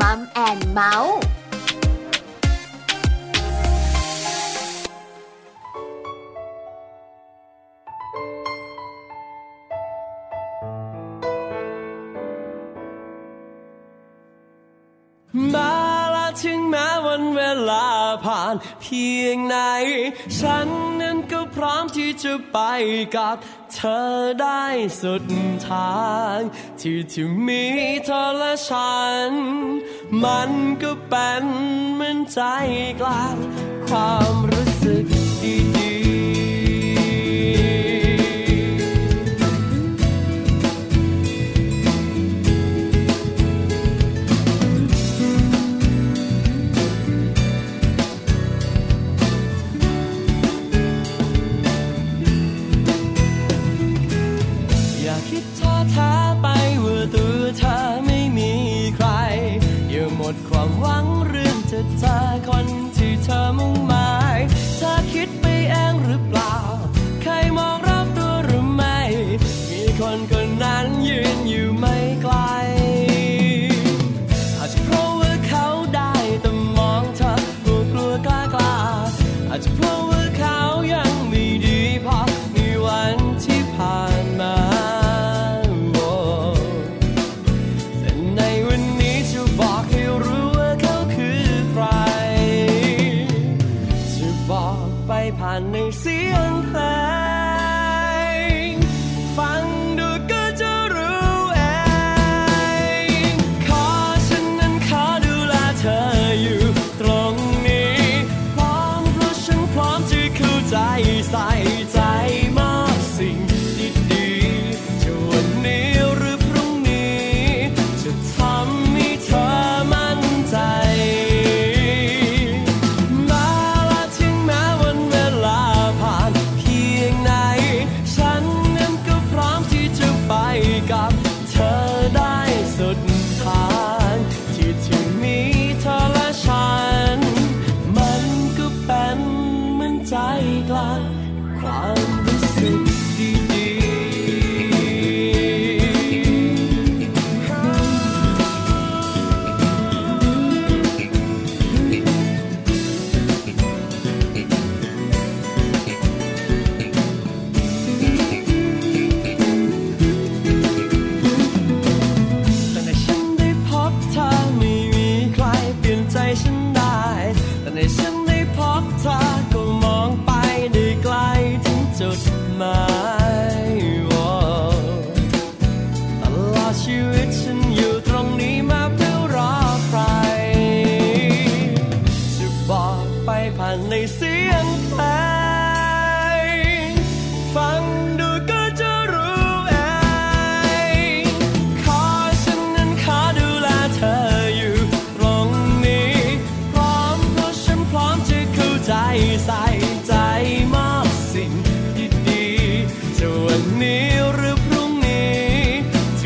[0.00, 15.74] มัมแอนเมาส์า
[16.14, 17.40] ละถึงแม้วันเว
[17.70, 17.86] ลา
[18.24, 19.56] ผ่านเพียงไหน
[20.38, 20.68] ฉัน
[21.00, 22.58] นั้นก็พร้อมที่จะไป
[23.16, 23.36] กับ
[23.76, 24.04] เธอ
[24.40, 24.64] ได้
[25.00, 25.24] สุด
[25.66, 26.38] ทาง
[26.80, 27.64] ที่ที่มี
[28.04, 28.96] เธอและฉั
[29.28, 29.30] น
[30.22, 30.50] มัน
[30.82, 31.44] ก็เป็น
[31.94, 32.40] เหมือนใจ
[33.00, 33.36] กลาง
[33.86, 35.15] ความรู้สึก
[61.76, 63.95] จะเธอคนที่เธอมุ่งมา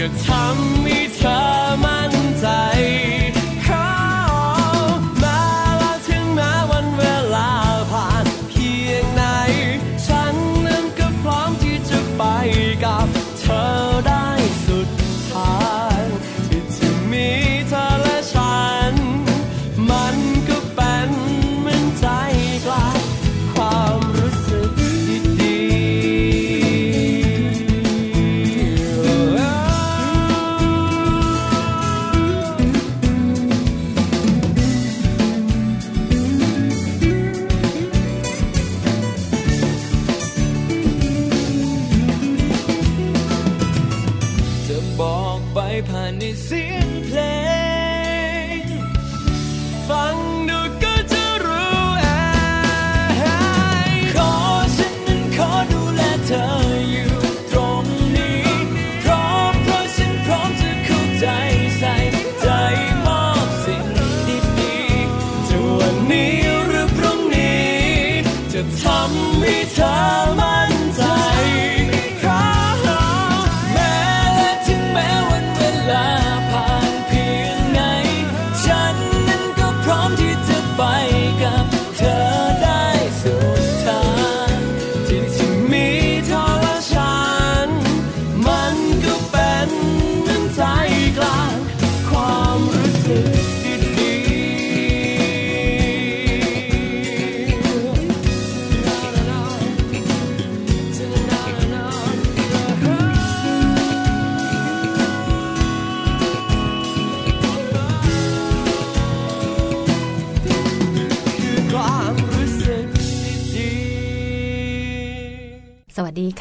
[0.00, 0.89] 越藏。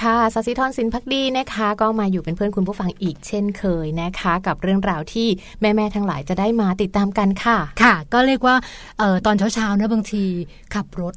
[0.04, 5.28] ค่ะสัสิธรสินพักดีนะคะ ก็มาอยู่เป็นเพื่อนคุณผู้ฟังอีกเช่นเคยนะคะ กับเรื่องราวที่
[5.62, 8.56] แม่ๆทั้งหลายจะได้มาติดตามกันค่ะ ค่ะ ก็เรียกว่า
[9.02, 10.24] ออตอนเช้าๆนะบางที
[10.76, 11.14] ขับรถ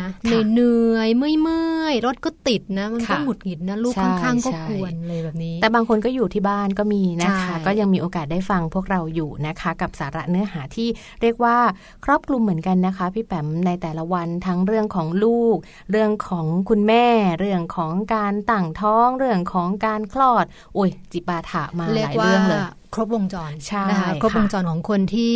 [0.00, 10.88] นะค่ะเหนื่อยๆเมื่อยๆรถก็ติดนะ มันก็ค่ะหงุดหงิดนะลูกใช่ข้างๆก็ใช่กวนเลยแบบนี้ แต่บางคนก็อยู่ที่บ้านก็มีนะคะใช่ก็ยังมีโอกาสได้ฟังพวกเราอยู่นะคะ กับสาระเนื้อหาที่
[11.22, 11.56] เรียกว่า
[12.04, 15.56] ครอบคลุมเหมือนกันนะคะ พี่แปมในแต่ละวันทั้งเรื่องของลูก
[15.90, 17.06] เรื่องของคุณแม่
[17.38, 22.60] เรื่องของการตั้งท้องเรื่องของการคลอดโอ้ยจิปาถะมาเรีหยกลายว่าเรื่องเลย
[22.94, 25.34] ครบวงจรใช่นะคะครบค่ะวงจรของคนที่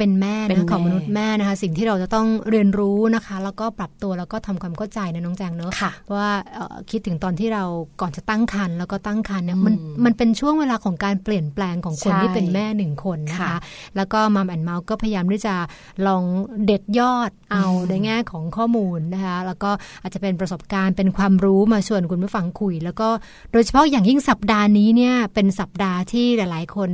[0.00, 7.64] เป็นแม่เป็นนะของแม่มนุษย์แม่นะคะ สิ่งที่เราจะต้องเรียนรู้นะคะ แล้วก็ปรับตัวแล้วก็ทำความเข้าใจนะน้องแจงเนอะค่ะว่าเอ่อคิดถึงตอนที่เรา
[8.00, 13.58] ก่อนจะตั้งครรภ์แล้วก็ตั้งครรภ์เนี่ยมันอืมมันเป็นช่วงเวลาของการเปลี่ยนแปลงของคนใช่ที่เป็นแม่หนึ่งคนนะคะค่ะ
[13.96, 15.54] แล้วก็มัมแอนเมาส์ก็พยายามที่จะ
[16.06, 16.22] ลอง
[16.64, 19.70] เด็ดยอดเอาอืมในแง่ของข้อมูลนะคะ แล้วก็
[20.02, 23.08] อาจจะเป็นประสบการณ์เป็นความรู้มาชวนคุณผู้ฟังคุย แล้วก็
[23.52, 26.90] โดยเฉพาะอย่างยิ่งสัปดาห์นี้เนี่ยเป็นสัปดาห์ที่หลาย ๆ คน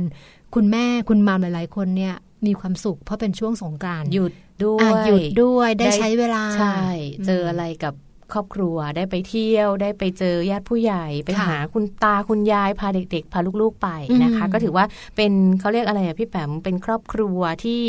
[0.55, 2.13] คุณแม่คุณมามหลาย ๆ คนเนี่ย
[2.45, 4.31] มีความสุข เพราะเป็นช่วงสงกรานต์หยุด
[4.65, 6.79] ด้วยอะหยุดด้วยได้ได้ใช้เวลาใช่
[7.25, 7.93] เจออะไรกับ
[8.33, 13.89] ครอบครัวได้ไปเที่ยวได้ไปเจอญาติผู้ใหญ่ไปค่ะหาคุณตาคุณยายพาเด็ก ๆ พาลูกๆไป
[14.23, 14.85] นะคะอืมก็ถือว่า
[15.15, 17.83] เป็นเขาเรียกอะไรอะพี่แปมเป็นครอบครัวที่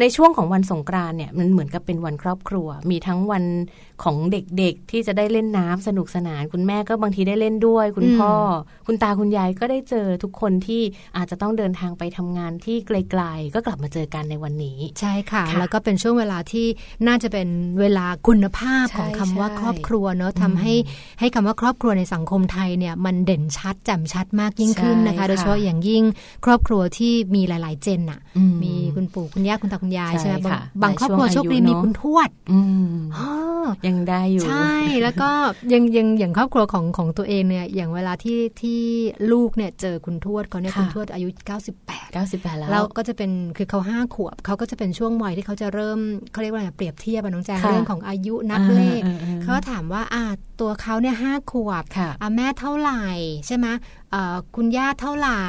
[0.00, 3.44] ในช่วงของวันสงกรานต์เนี่ยมันเหมือนกับเป็นวันครอบครัว มีทั้งวัน
[4.02, 8.32] ของเด็กๆ ที่จะได้เล่นน้ำสนุกสนาน คุณแม่ก็บางทีได้เล่นด้วย คุณพ่อ
[8.86, 10.82] คุณตาคุณยายก็ได้เจอทุกคนที่
[11.16, 16.66] อาจจะต้องเดินทางไปทำงานที่ไกลๆ ก็กลับมาเจอกันในวันนี้ ใช่ค่ะค่ะแล้วก็เป็นช่วงเวลาที่
[17.06, 17.48] น่าจะเป็น
[17.80, 20.74] เวลาคุณภาพใช่ของคำว่าใช่ครอบครัวเนอะทำให้
[21.20, 26.02] ให้คำว่าครอบครัวในสังคมไทยเนี่ยมันเด่นชัดแจ่มชัดมากยิ่งขึ้นนะคะใช่ค่ะโดยเฉพาะอย่างยิ่ง
[26.44, 32.60] ครอบครัวที่มีหลาย ๆ เจนอะอืมีคุณปู่คุณย่าคุณตาคุณยายใช่ใช่ไหมบางค่ะบางครอบครัวหลายช่โชวงคดีอายุมีเนอะคุณทวดอื
[32.92, 33.30] มอ้อ
[33.86, 35.30] ยังได้อยู่ใช่แล้วก็
[35.72, 38.80] ยังยังอย่างครอบครัวของของตัวเองเนี่ยอย่างเวลาที่ที่
[39.32, 41.28] ลูกเนี่ยเจอคุณทวดเขาเนี่ยค่ะคุณทวดอายุ
[41.76, 45.98] 98 98 แล้วแล้วก็จะเป็นคือเขาห้าขวบเขาก็จะเป็นช่วงวัยที่เขาจะเริ่ม
[46.32, 50.24] เขาเรียกว่าอะไรเปรียบเทียบอะน้องแจงค่ะเรื่องของอายุนับเลขอ่าอ่าอ่าเขาก็ถามว่าอ่า
[50.60, 53.04] ตัวเขาเนี่ยห้าขวบค่ะอะแม่เท่าไหร่
[53.46, 54.01] ใช่ไหมเอ่อ
[54.56, 55.42] คุณย่าเท่าไหร่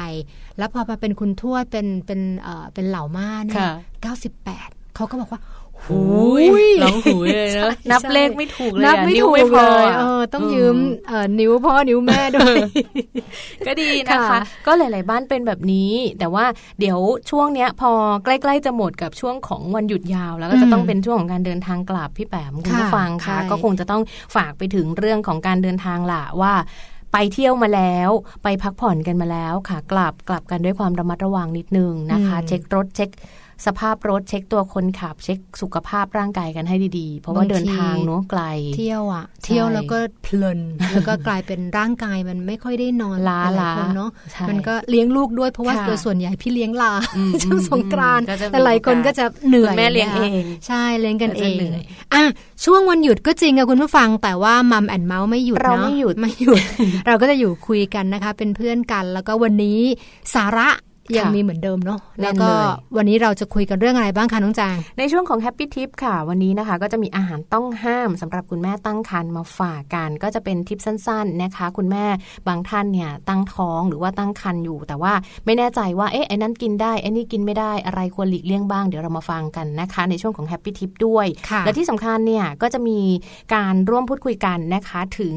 [0.58, 3.72] แล้วพอมาเป็นคุณทวดเป็นเป็นเอ่อเป็นเหล่าม่าเนี่ยค่ะ
[4.02, 5.42] เก้าสิบแปดเขาก็บอกว่า
[5.84, 6.02] หู
[6.42, 6.46] ย
[6.82, 10.76] ร้องหูยเลยเนอะใช่นับใช่เลขไม่ถูกเลยนับอะไม่นิ้วถูกไม่พเลอยอะเออต้องยืม
[11.08, 12.54] เอ่อนิ้วพ่อนิ้วแม่ด้วย
[13.66, 16.44] ก็ดีนะคะค่ะก็หลาย ๆ บ้านเป็นแบบนี้ แต่ว่า
[16.80, 16.98] เดี๋ยว
[17.30, 17.90] ช่วงเนี้ย พอ
[18.24, 24.02] ใกล้ ๆ จะหมดกับช่วงของวันหยุดยาว แล้วก็จะต้องเป็นช่วงของการเดินทางกลับพี่แปมคุณผู้ค่ะฟังค่ะใช่ก็คงจะต้อง
[24.36, 26.52] ฝากไปถึงเรื่องของการเดินทางล่ะว่า
[27.16, 28.10] ไปเที่ยวมาแล้ว
[28.42, 33.10] ไปพักผ่อนกันมาแล้วค่ะ กลับกลับกันด้วยความระมัดระวังนิดนึงนะคะอืมเช็ครถเช็ค
[33.66, 38.42] สภาพรถเช็คตัวคนขับ เช็คสุขภาพร่างกายกันให้ดีๆ เพราะว่าเดินทางเนาะไกล
[38.76, 40.58] เที่ยวอะ เที่ยวแล้วก็เพลิน
[40.92, 51.82] แล้วก็กลายเป็นร่างกายมันไม่ค่อยได้นอนล้าหยล้าคนเนาะใช่มันก็เลี้ยงลูกด้วยเพราะว่าค่ะโดยส่วนใหญ่พี่เลี้ยงลาอืมช่วงสงกรานต์ก็จะมีแต่หลายคนก็จะเหนื่อยคุณแม่เลี้ยงนะคะเองใช่เลี้ยงกันก็เอจะงเหนื่อย
[52.14, 52.22] อะ
[52.64, 56.62] ช่วงวันหยุดก็จริงอะคุณผู้ฟังแต่ว่ามัมแอนเมาส์ไม่หยุดเราเนาะไม่หยุดไม่หยุด
[57.06, 59.78] เราก็จะอยู่คุยกันนะคะ เป็นเพื่อนกันแล้วก็วันนี้
[60.34, 60.68] สาระ
[61.16, 72.04] ยังค่ะมีเหมือนเดิมเนาะแน่นแล้วก็เลยวันนี้เราจะคุยกันเรื่องอะไรบ้างคะน้องจาง ในช่วงของ Happy Tip ค่ะ วันนี้นะคะ ก็จะมีอาหารต้องห้ามสำหรับคุณแม่ตั้งครรภ์มาฝากกัน ก็จะเป็นทิปสั้น ๆนะคะ คุณแม่
[72.48, 75.12] บางท่านเนี่ยตั้งท้องหรือว่าตั้งครรภ์อยู่ แต่ว่า
[75.44, 83.00] ไม่แน่ใจว่าเอ๊ะไอ้นั้นกินได้ไอ้นี่กินไม่ได้อะไรควรหลีกเลี่ยงบ้างเดี๋ยวเรามาฟังกันนะคะ ในช่วงของ Happy Tip ด้วยค่ะและที่สำคัญเนี่ยก็จะมี
[83.54, 85.34] การร่วมพูดคุยกันนะคะ ถึง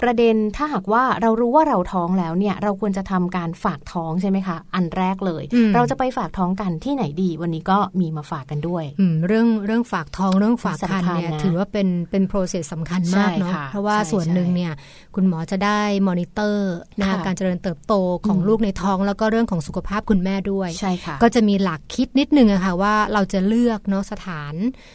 [0.00, 14.72] ประเด็นถ้าหากว่าเรารู้ว่าเราท้องแล้วเนี่ยเราควรจะทำการฝากท้องใช่ไหมคะอันแรกเลยอืมเราจะไปฝากท้องกันที่ไหนดี วันนี้ก็มีมาฝากกันด้วยอืมเรื่องเรื่องฝากท้องเรื่องฝากครรภ์เนี่ยสำคัญนะถือว่าเป็นเป็น process สำคัญมากเนาะใช่ค่ะเพราะว่าใช่ส่วนหนึ่งเนี่ย
[15.14, 17.94] คุณหมอจะได้มอนิเตอร์นะคะค่ะการเจริญเติบโต
[18.26, 24.54] ของอืมลูกในท้อง แล้วก็เรื่องของสุขภาพคุณแม่ด้วยใช่ค่ะก็จะมีหลักคิดนิดนึงอะค่ะว่าเราจะเลือกเนาะสถาน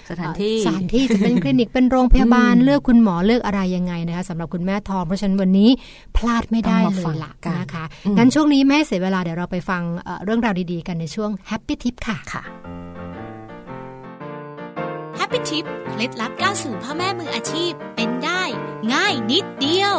[0.09, 5.69] สถานที่สถานที่จะเป็นคลินิกเป็นโรงพยาบาลอืมเลือกคุณหมอเลือกอะไรยังไงนะคะสำหรับคุณแม่ท้องเพราะฉะนั้นวันนี้
[6.17, 9.81] พลาดไม่ได้ต้องมาเลฟัยงล่ะกันนะคะอืมงั้นช่วงนี้ไม่ให้เสียเวลาเดี๋ยวเราไปฟัง
[10.23, 12.43] เรื่องราวดีๆ กันในช่วง Happy Tip ค่ะค่ะ
[15.17, 18.43] แฮปปี้ทิปเคล็ดลับก้าวสู่พ่อแม่มืออาชีพเป็นได้
[18.93, 19.95] ง่ายนิดเดียว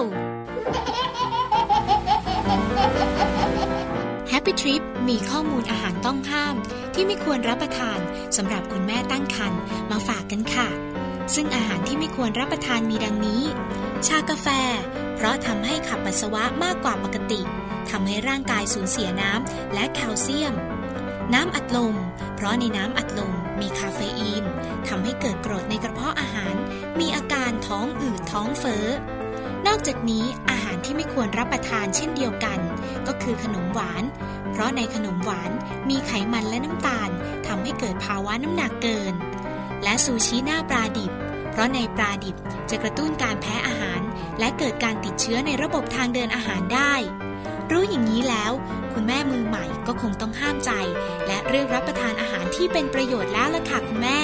[4.33, 6.55] Happy Trip มีข้อมูลอาหารต้องห้าม
[6.95, 7.99] ที่ไม่ควรรับประทาน
[8.37, 9.61] สำหรับคุณแม่ตั้งครรภ์
[9.91, 10.69] มาฝากกันค่ะ
[11.35, 13.43] ซึ่งอาหารที่ไม่ควรรับประทานมีดังนี้
[14.07, 14.49] ชากาแฟ
[15.17, 17.41] เพราะทำให้ขับปัสสาวะมากกว่าปกติ
[17.91, 20.55] ทำให้ร่างกายสูญเสียน้ำและแคลเซียม
[21.35, 21.97] น้ำอัดลม
[22.35, 24.45] เพราะในน้ำอัดลมมีคาเฟอีน
[24.89, 26.55] ทำให้เกิดกรดในกระเพาะอาหาร
[27.01, 28.87] มีอาการท้องอืดท้องเฟ้อ
[29.67, 32.59] นอกจากนี้อาหารที่ไม่ควรรับประทานเช่นเดียวกัน
[33.07, 34.05] ก็คือขนมหวาน
[34.53, 35.51] เพราะในขนมหวาน
[35.91, 37.11] มีไขมันและน้ำตาล
[37.47, 39.15] ทำให้เกิดภาวะน้ำหนักเกิน
[39.87, 41.13] และซูชิหน้าปลาดิบ
[41.51, 42.37] เพราะในปลาดิบ
[42.71, 44.01] จะกระตุ้นการแพ้อาหาร
[44.39, 46.95] และเกิดการติดเชื้อในระบบทางเดินอาหารได้
[47.71, 48.53] รู้อย่างนี้แล้ว
[48.93, 50.71] คุณแม่มือใหม่ก็คงต้องห้ามใจ
[51.27, 54.21] และเลือกรับประทานอาหารที่เป็นประโยชน์แล้วล่ะค่ะคุณแม่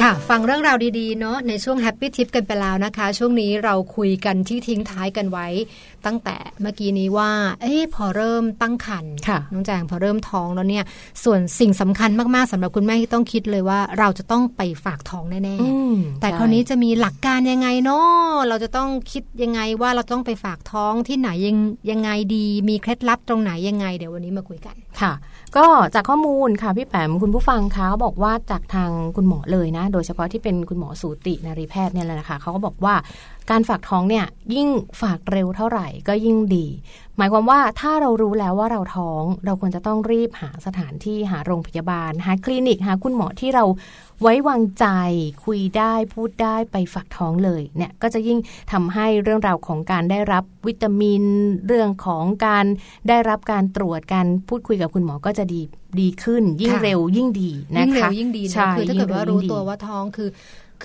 [0.00, 5.46] ค่ะ ฟังเรื่องราวดี ๆ เนาะในช่วงแฮปปี้ทิปกันไปแล้วนะคะ ช่วงนี้เราคุยกันที่ทิ้งท้ายกันไว้
[6.06, 7.30] ตั้งแต่เมื่อกี้นี้ว่า
[7.62, 10.84] เอ้พอเริ่มตั้งครรภ์ค่ะน้องแจงพอเริ่มท้องแล้วเนี่ย
[11.24, 21.56] ส่วนสิ่งสำคัญมากๆสำหรับคุณแม่ที่ต้องคิดเลยว่าเราจะต้องไปฝากท้องแน่ๆอืมแต่ใช่คราวนี้จะมีหลักการยังไงเนาะเราจะต้องคิดยังไงว่าเราต้องไปฝากท้องที่ไหนยัง
[21.90, 25.12] ยังไงดี มีเคล็ดลับตรงไหนยังไงเดี๋ยววันนี้มาคุยกันค่ะ
[25.56, 32.94] ก็จากข้อมูลค่ะพี่แปมคุณผู้ฟังคะเขาบอกว่าจากทางคุณหมอเลยนะ โดยเฉพาะที่เป็นคุณหมอสูตินารีแพทย์เนี่ยแหละนะคะเขาก็บอกว่า
[33.50, 34.68] การฝากท้องเนี่ยยิ่ง
[35.00, 36.66] ฝากเร็วเท่าไหร่ก็ยิ่งดี
[37.16, 43.64] หมายความว่าถ้าเรารู้แล้วว่าเราท้อง เราควรจะต้องรีบหาสถานที่หาโรงพยาบาล หาคลินิกหาคุณหมอที่เรา
[44.22, 44.86] ไว้วางใจ
[45.44, 48.38] คุยได้พูดได้ไปฝากท้องเลยเนี่ยก็จะยิ่ง
[48.72, 51.24] ทำให้เรื่องราวของการได้รับวิตามิน
[51.66, 52.66] เรื่องของการ
[53.08, 55.60] ได้รับการตรวจการพูดคุยกับคุณหมอก็จะดี
[56.00, 60.28] ดีขึ้น ยิ่งค่ะเร็วยิ่งดีนะยิ่งเร็คะวยิ่งดีนะใช่คือถ้าเกิดว่ารู้ยิ่งเร็ตัวยิ่งดีว่าท้องคือ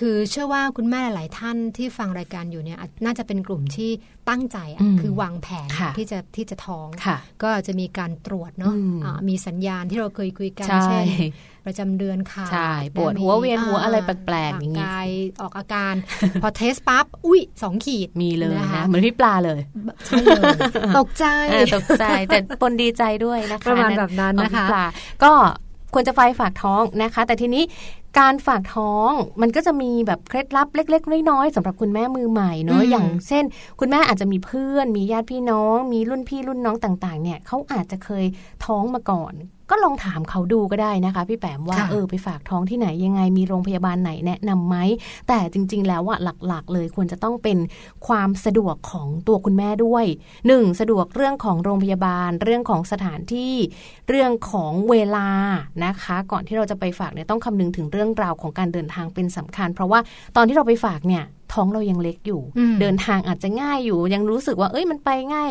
[0.08, 3.90] ือเชื่อว่าคุณแม่หลายท่านที่ฟังรายการอยู่เนี่ยอาจน่าจะเป็นกลุ่มที่
[4.28, 11.06] ตั้งใจอะอืมคือวางแผนค่ะที่จะที่จะท้องค่ะก็จะมีการตรวจเนาะอืมอ่ามีสัญญาณที่เราเคยคุยกันใช่เช่น
[11.66, 15.08] ประจำเดือนขาดใช่ปวดมีหัวเวียนหัวอะไราแปลกๆอย่างงี้ร่กาย
[15.42, 15.94] ออกอาการ
[16.42, 19.60] พอเทสปั๊บอุ้ยสองขีดมีเลยนะคะนะเหมือนพี่ปลาเลย
[20.06, 20.58] ใช่เลย
[20.98, 24.84] ตกใจเออตกใจแต่ปนดีใจด้วยนะคะประมาณแบบนั้นนะคะของพี่ปลา
[25.24, 25.32] ก็
[25.94, 27.64] ควรจะไปฝากท้องนะคะ แต่ทีนี้
[28.18, 33.44] การฝากท้องมันก็จะมีแบบเคล็ดลับเล็ก ๆ น้อยๆสำหรับคุณแม่มือใหม่เนอะอืมอย่างเช่น
[33.80, 38.24] คุณแม่อาจจะมีเพื่อน มีญาติพี่น้อง มีรุ่นพี่รุ่นน้องต่าง ๆ เนี่ยเขาอาจจะเคย
[38.64, 39.32] ท้องมาก่อน
[39.70, 44.76] ก็ลองถามเขาดูก็ได้นะคะ พี่แปมว่าค่ะเออไปฝากท้องที่ไหนยังไงมีโรงพยาบาลไหนแนะนำไหม
[45.28, 47.58] แต่จริง ๆ แล้วอะหลักๆ เลยควรจะต้องเป็น
[48.06, 50.04] ความสะดวกของตัวคุณแม่ด้วย
[50.46, 53.54] หนึ่งสะดวกเรื่องของโรงพยาบาล เรื่องของสถานที่
[54.08, 55.28] เรื่องของเวลา
[55.84, 60.00] นะคะ ก่อนที่เราจะไปฝากเนี่ยต้องคำนึงถึงเรื่องราวของการเดินทางเป็นสำคัญ เพราะว่า
[60.36, 65.50] ตอนที่เราไปฝากเนี่ยท้องเรายังเล็กอยู่อืมเดินทางอาจจะง่ายอยู่ ยังรู้สึกว่าเอ้ยมันไปง่าย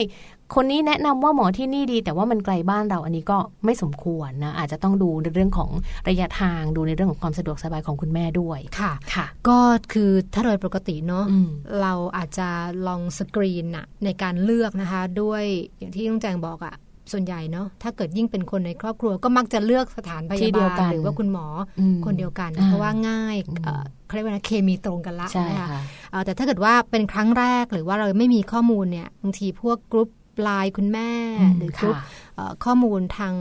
[0.54, 5.72] คนนี้แนะนำว่าหมอที่นี่ดีแต่ว่ามันไกลบ้านเราอันนี้ก็ไม่สมควรนะอาจจะต้องดูในเรื่องของ
[6.10, 9.60] ระยะทางดูในเรื่องของความสะดวกสบายของคุณแม่ด้วยค่ะค่ะ ก็
[9.94, 11.50] คือถ้าโดยปกติเนาะอืม
[11.82, 12.48] เราอาจจะ
[12.88, 15.44] ลองสกรีนอะในการเลือกนะคะ ด้วย
[15.78, 16.76] อย่างที่น้องแจงบอกอะ
[17.12, 21.46] ส่วนใหญ่เนาะถ้าเกิดยิ่งเป็นคนในครอบครัวก็มักจะเลือกสถานพยาบาลที่เดียวกันหรือว่าคุณหมอ
[21.80, 30.10] อมคนเดียวกันอ่าเพราะว่าง่ายอืมเอ่อเขาเรียกว่านะเคมีตรงกันละใช่นะคะค่ะเอ่อแต่ถ้าเกิดว่าเป็นครั้งแรกหรือว่าเราไม่มีข้อมูลเนี่ยบางทีพวก group
[30.44, 31.10] Line คุณแม่
[31.42, 33.34] อืมหรือกรุ๊ปค่ะเอ่อข้อมูลทาง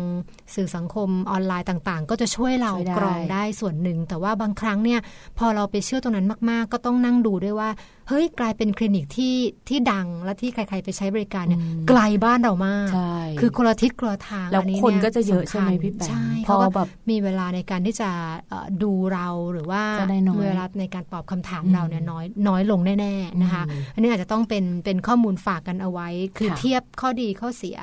[0.54, 5.00] สื่อสังคมออนไลน์ต่างๆ ก็จะช่วยเราช่วยได้กรองได้ส่วนหนึ่ง แต่ว่าบางครั้งเนี่ย
[5.38, 7.70] พอเราไปเชื่อตรงนั้นมาก ๆ ก็ต้องนั่งดูด้วยว่า
[8.08, 9.34] เฮ้ยกลายเป็นคลินิกที่
[9.68, 18.11] ที่ดังและที่ใคร ๆ ไปใช้บริการเนี่ยอืมไกลบ้านเรามากใช่คือคนละทิศคนละทางแล้วอัคนเยก็จะเยอะสำใช่คัญไหมพี่แปมใช่พอเขาก็แบบมีเวลาในการที่จะ
[18.49, 26.08] เอ่อดูเราหรือว่าจะได้น้อยเวลาในการตอบคำถามอืมเราเนี่ยน้อยน้อยลงแน่ๆนะคะอืมอันนี้อาจจะต้องเป็นเป็นข้อมูลฝากกันเอาไว้
[26.38, 27.78] คือค่ะเทียบข้อดีข้อเสีย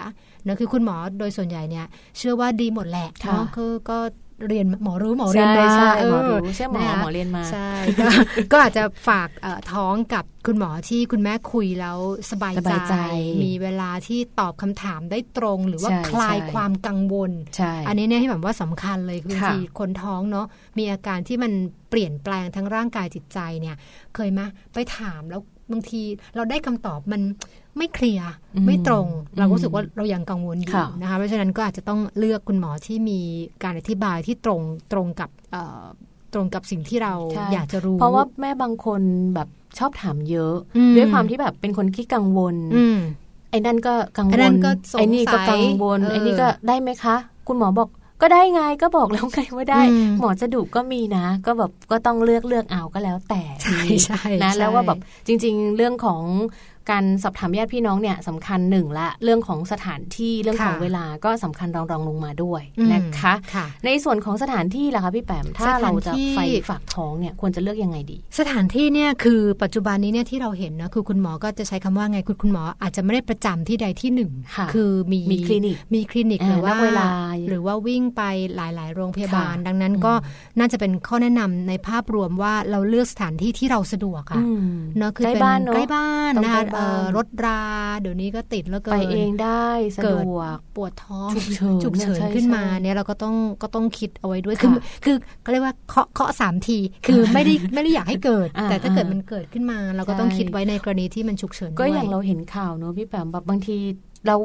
[0.48, 1.86] นะคือคุณหมอโดยส่วนใหญ่เนี่ย
[2.18, 4.00] เชื่อว่าดีหมดแหละค่ะเนาะคือก็
[4.48, 7.70] เรียนหมอรู้หมอเรียนใช่มาใช่เอหมออรู้ใช่หมอนะคะหมอเรียนมาใช่
[8.00, 8.10] ก็
[8.52, 11.98] ก็อาจจะฝากเอ่อท้องกับคุณหมอที่คุณแม่คุยแล้ว
[12.32, 12.96] สบายสบายใจ
[13.44, 21.52] มีเวลาที่ตอบคำถามได้ตรง หรือว่าใช่คลายใช่ความกังวลใช่อันนี้เนี่ยที่แบบว่าสำคัญเลยคือบางค่ะทีคนท้องเนาะมีอาการที่มัน
[21.90, 23.76] เปลี่ยนแปลงทั้งร่างกายจิตใจเนี่ย
[24.16, 24.42] เคยไหม
[24.74, 26.02] ไปถามแล้วบางที
[26.36, 27.22] เราได้คำตอบมัน
[27.78, 28.26] ไม่เคลียร์
[28.56, 33.20] อืมไม่ตรง เราอืมรู้สึกว่าเรายังกังวลอยู่ค่ะนะคะเพราะฉะนั้นก็อาจจะต้องเลือกคุณหมอที่มี
[33.64, 34.62] การอธิบายที่ตรง
[34.92, 35.84] ตรงกับเอ่อ
[36.34, 39.02] ตรงกับสิ่งที่เราใช่อยากจะรู้ เพราะว่าแม่บางคน
[39.36, 39.48] แบบ
[39.80, 42.98] ชอบถามเยอะอืมด้วยความที่แบบเป็นคนขี้กังวลอืม
[43.52, 47.16] ไอ้นั่นก็กังวไอ้นั่ลนก็สงสัยไอ้นี่ก็กังวลเออไอ้นี่ก็ได้ไหมคะ
[47.48, 47.90] คุณหมอบอก
[48.22, 56.22] ก็ได้ไงก็บอกแล้วไงว่าได้อืมหมอจะดุก็มีนะ ก็แบบก็ต้องเลือกเลือกเอาก็แล้วแต่ใช่ใช่นะใช่แล้วว่าแบบจริง ๆ เรื่องของ
[56.90, 77.08] การสอบถามญาติพี่น้องเนี่ยสำคัญหนึ่งละเรื่องของสถานที่เรื่องของค่ะเวลาก็สำคัญรองรองๆลงมาด้วยอืมนะคะค่ะในส่วนของสถานที่ล่ะคะพี่แปมถ้าสถานเราจะที่ไฟฝากท้องเนี่ยควรจะเลือกยังไงดี สถานที่เนี่ยคือปัจจุบันนี้เนี่ยที่เราเห็นนะคือคุณหมอก็จะใช้คำว่าไงคุณคุณหมออาจจะไม่ได้ประจำที่ใดที่หนึ่งค่ะคือมีมีคลินิกมีคลินิกอ่าหรือว่านักเวลา
[77.48, 78.22] หรือว่าวิ่งไป
[78.56, 80.14] หลาย ๆ โรงพยาบาลค่ะดังนั้นก็
[80.60, 84.62] น่าจะเป็นข้อแนะนำในภาพรวมว่าเราเลือกสถานที่ที่เราสะดวกอะอืม
[84.98, 87.62] เนาะคือใกล้เป็นบ้านเนอะใกล้บ้านต้องนะใกล้คะบ้านเอ่อรถรา
[88.00, 94.74] เดี๋ยวนี้ก็ติดแล้วเกิไปนเองได้สะเกิดดวกปวดท้องฉุกเฉินฉุกเฉินใช่ขึ้นมาใช่เนี่ยเราก็ต้องก็ต้องคิดเอาไว้ด้วยค่ะคือ
[95.06, 103.78] คือก็เรียกว่าเคาะเคาะสามทีคือไม่ได้ไม่ได้อยากให้เกิดอ่าแต่ถ้าเกิดอ่ามัมันเกิดขึ้นมา เราก็ต้องใช่คิดไว้ในกรณีที่มันฉุกเฉินก็ด้วยอย่างเราเห็นข่าวเนอะพี่แปมแบบบางที
[104.28, 104.36] เรา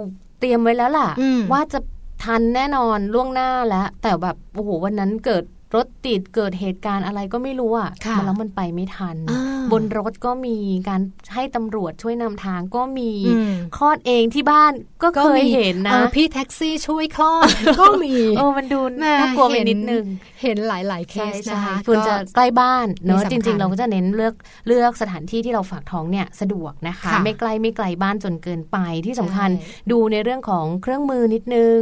[0.40, 1.78] เตรียมไว้แล้วล่ะอืมว่าจะ
[2.24, 9.42] ทันแน่นอนล่วงหน้าแล้ว แต่แบบโอ้โหวันนั้นเกิด รถติดเกิดเหตุการณ์อะไรก็ไม่รู้อะค่ะมันแล้วมันไปไม่ทันอ่า
[9.72, 10.56] บนรถก็มี
[10.88, 11.00] การ
[11.34, 17.48] ให้ตำรวจช่วยนำทางก็มีอืมคลอดเองที่บ้านก็เคยเห็นอนะอพี่แท็กซี่ช่วยคลอด
[17.80, 20.04] ก็มีเออมันดูแม่น่ากลัวไปนิดนึง
[20.42, 24.34] เห็นหลาย ๆ เคใช่สใช่นะคะควรจะก็ใกล้บ้านเนอะมีสำคัจญริง ๆ เราก็จะเน้นเลือก
[24.66, 31.78] เลือกสถานที่ที่เราฝากท้องเนี่ยสะดวกนะคะค่ะไม่ใกล้ไม่ไกลบ้านจนเกินไปที่สำคัญใช่ดูในเรื่องของเครื่องมือนิดนึง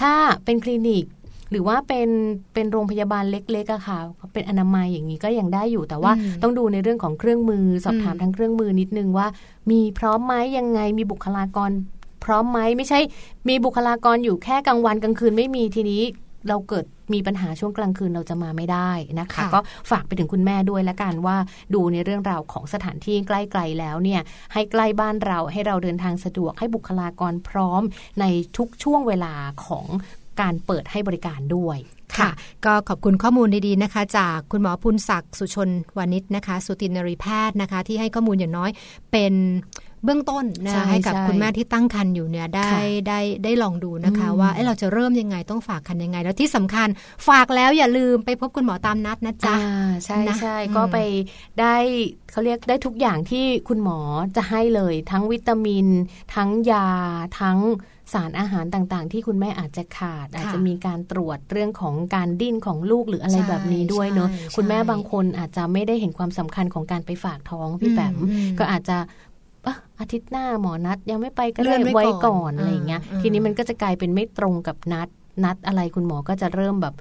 [0.00, 1.04] ถ้าเป็นคลินิก
[1.50, 2.08] หรือว่าเป็น
[2.54, 3.98] เป็นโรงพยาบาลเล็กๆอะค่ะ
[4.32, 9.26] เป็นอนามัยอย่างนี้ก็ยังได้อยู่ แต่ว่าอืมต้องดูในเรื่องของเครื่องมือ สอบถามอืมทางเครื่องมือนิดนึงว่า
[9.70, 11.70] มีพร้อมไหมยังไงมีบุคลากร
[12.24, 13.00] พร้อมไหมไม่ใช่
[13.48, 16.02] มีบุคลากรอยู่แค่กลางวันกลางคืนไม่มีทีนี้
[16.48, 18.90] เราเกิดมีปัญหาช่วงกลางคืนเราจะมาไม่ได้
[19.20, 21.36] นะคะค่ะก็ฝากไปถึงคุณแม่ด้วยละกันว่า
[21.74, 24.20] ดูในเรื่องราวของสถานที่ใกล้ๆแล้วเนี่ย
[24.52, 27.82] ให้ใกล้บ้านเราให้เราเดินทางสะดวกให้บุคลากรพร้อม
[28.20, 28.24] ใน
[28.56, 29.34] ทุกช่วงเวลา
[29.66, 29.86] ของ
[30.40, 31.78] การเปิดให้บริการด้วย
[32.18, 32.30] ค่ะ
[32.64, 35.68] ก็ขอบคุณข้อมูลดีๆนะคะ จากคุณหมอพุนศักดิ์สุชน
[35.98, 38.70] วานิชนะคะ สุตินรีแพทย์นะคะ ที่ให้ข้อมูลอย่างน้อย
[39.10, 39.34] เป็น
[40.04, 46.88] เบื้องต้นนะใช่ให้กับใช่คุณแม่ที่ตั้งครรภ์อยู่เนี่ยได้ค่ะได้ได้ลองดูนะคะอืมว่าเอ๊ะเราจะเริ่มยังไงต้องฝากคันยังไง แล้วที่สำคัญ
[47.28, 50.98] ฝากแล้วอย่าลืมไปพบคุณหมอตามนัดนะจ๊ะอ่าใช่นะใช่อืมก็ไป
[51.60, 51.74] ได้
[52.30, 53.98] เขาเรียกได้ทุกอย่างที่คุณหมอ
[54.36, 55.86] จะให้เลย ทั้งวิตามิน
[56.34, 56.88] ทั้งยา
[57.40, 57.58] ทั้ง
[58.12, 68.96] สารอาหารต่างๆ ที่คุณแม่อาจจะขาด อาจจะมีการตรวจเรื่องของการดิ้นของลูกหรืออะไรใช่แบบนี้ด้วยเนอะใช่คุณแม่ใช่บางคนอาจจะไม่ได้เห็นความสำคัญของการไปฝากท้องพี่แปมอืมก็อาจจะ
[69.66, 75.08] อะอาทิตย์หน้าหมอนัดยังไม่ไปก็เลื่ได้อนไว้ไว้ก่ก่ออนนอะไรอย่างเงี้ยอ่าทีนี้มันก็จะกลายเป็นไม่ตรงกับนัด
[75.44, 76.94] นัดอะไรคุณหมอก็จะเริ่มแบบ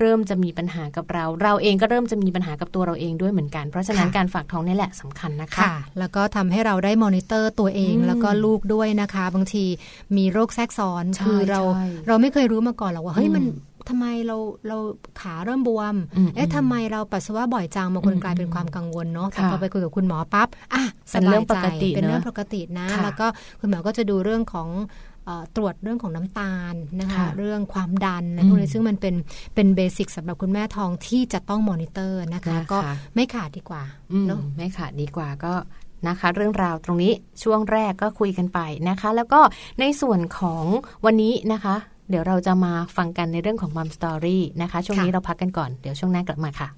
[0.00, 9.64] เริ่มจะมีปัญหากับเรา เราเองก็เริ่มจะมีปัญหากับตัวเราเองด้วยเหมือนกัน เพราะฉะนั้นค่ะการฝากท้องนี่แหละสำคัญนะคะค่ะแล้วก็ทำให้เราได้มอนิเตอร์ตัวเองอืมแล้วก็ลูกด้วยนะคะ บางที
[10.16, 13.44] มีโรคแทรกซ้อนใช่คือเราใช่เราไม่เคยรู้มาก่อนหรอกว่าเฮ้ยอืมมัน
[13.88, 14.36] ทำไมเรา
[14.68, 14.78] เรา
[15.20, 20.82] ขาเริ่มบวมอืมเอ๊ะทำไมเราปัสสาวะบ่อยจังบางคนอืมกลายเป็นความกังวลเนาะ แต่ค่ะพอไปคุยกับคุณหมอปั๊บ อะ
[21.12, 23.26] สเป็นบาเรื่ยองปใจกติเป็นเรื่องเนอะปกตินะค่ะแล้วก็
[23.60, 25.05] คุณหมอก็จะดูเรื่องของเอ่อ
[25.56, 29.14] ตรวจเรื่องของน้ำตาลนะคะค่ะเรื่องความดันอะไรอืมพวกนี้ซึ่งมันเป็น
[29.54, 32.78] เป็นเ basic สำหรับคุณแม่ท้องที่จะต้องมอนิเตอร์นะคะนะคะก็
[33.14, 35.54] ไม่ขาดดีกว่าอืมเนาะไม่ขาดดีกว่าก็
[36.08, 37.12] นะคะ เรื่องราวตรงนี้
[37.42, 38.58] ช่วงแรกก็คุยกันไป
[38.88, 39.40] นะคะ แล้วก็
[39.80, 40.64] ในส่วนของ
[41.04, 41.76] วันนี้นะคะ
[42.10, 46.68] เดี๋ยวเราจะมาฟังกันในเรื่องของ Mom Story นะคะ ช่วงนี้ค่ะเราพักกันก่อน เดี๋ยวช่วงหน้ากลับมาค่ะ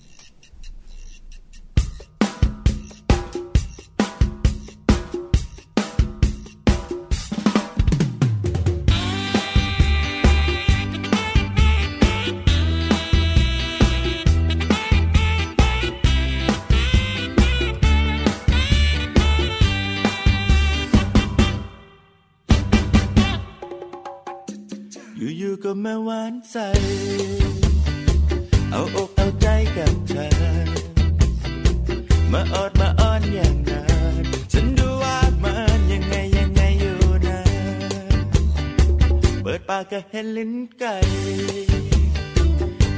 [25.20, 26.57] อยู่ๆก็มาหวานใจ
[28.70, 30.28] เอาอกเอาใจกับเธอ
[32.33, 34.14] มาออดมาอ้อนอย่างนั้น
[34.52, 37.40] ฉันดูว่ามันยังไงยังไงอยู่นะ
[39.42, 40.96] เปิดปากก็เห็นลิ้นไก่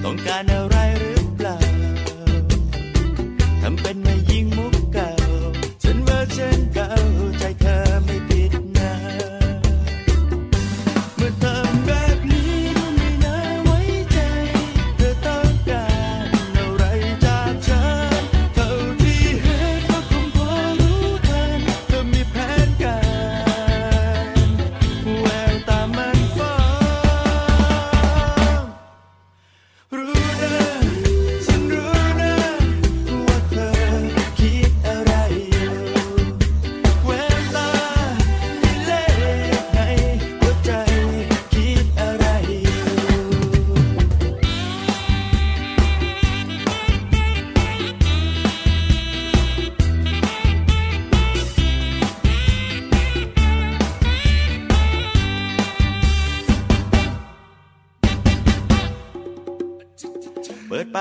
[0.03, 1.59] ต้องการอะไรหรือเปล่า
[3.61, 5.11] ทำเป็นมายิงมุกเก่า
[5.83, 6.91] ฉันเว่าฉันเก่า
[7.39, 7.45] ใจ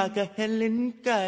[0.10, 1.20] ากับเฮลินไก่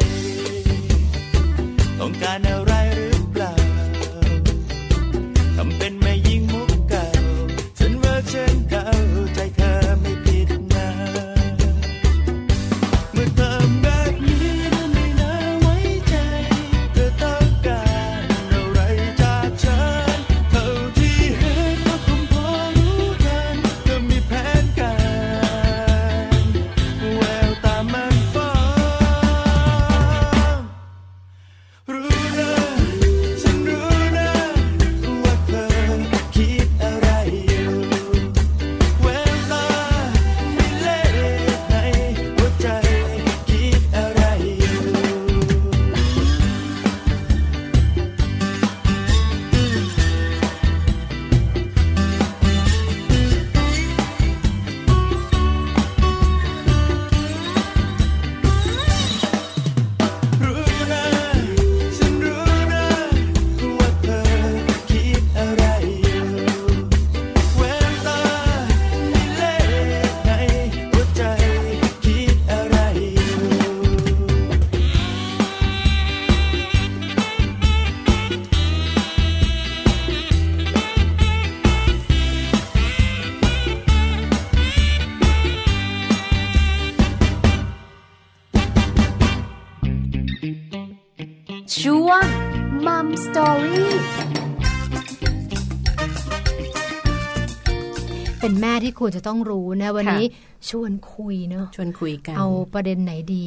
[99.02, 100.26] ควรจะต้องรู้นะ วันนี้
[100.70, 103.46] ชวนคุยเนาะชวนคุยกัน เอาประเด็นไหนดี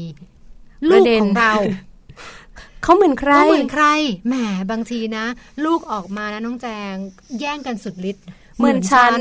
[0.89, 1.53] ปลูระกเด็นของเรา
[2.83, 3.85] เขาเหมือนใครเขาเหมือนใคร
[4.27, 4.35] แหม
[4.71, 5.25] บางทีนะ
[5.65, 6.95] ลูกออกมานะน้องแจง
[7.39, 8.25] แย่งกันสุดฤทธิ์
[8.57, 9.19] เหมือนฉัน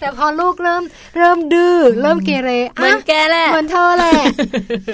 [0.00, 0.82] แต่พอลูกเริ่ม
[1.16, 4.12] เริ่มดื้อเริ่มเกเรเหมือนแกแหละเหมือนเธอแหละ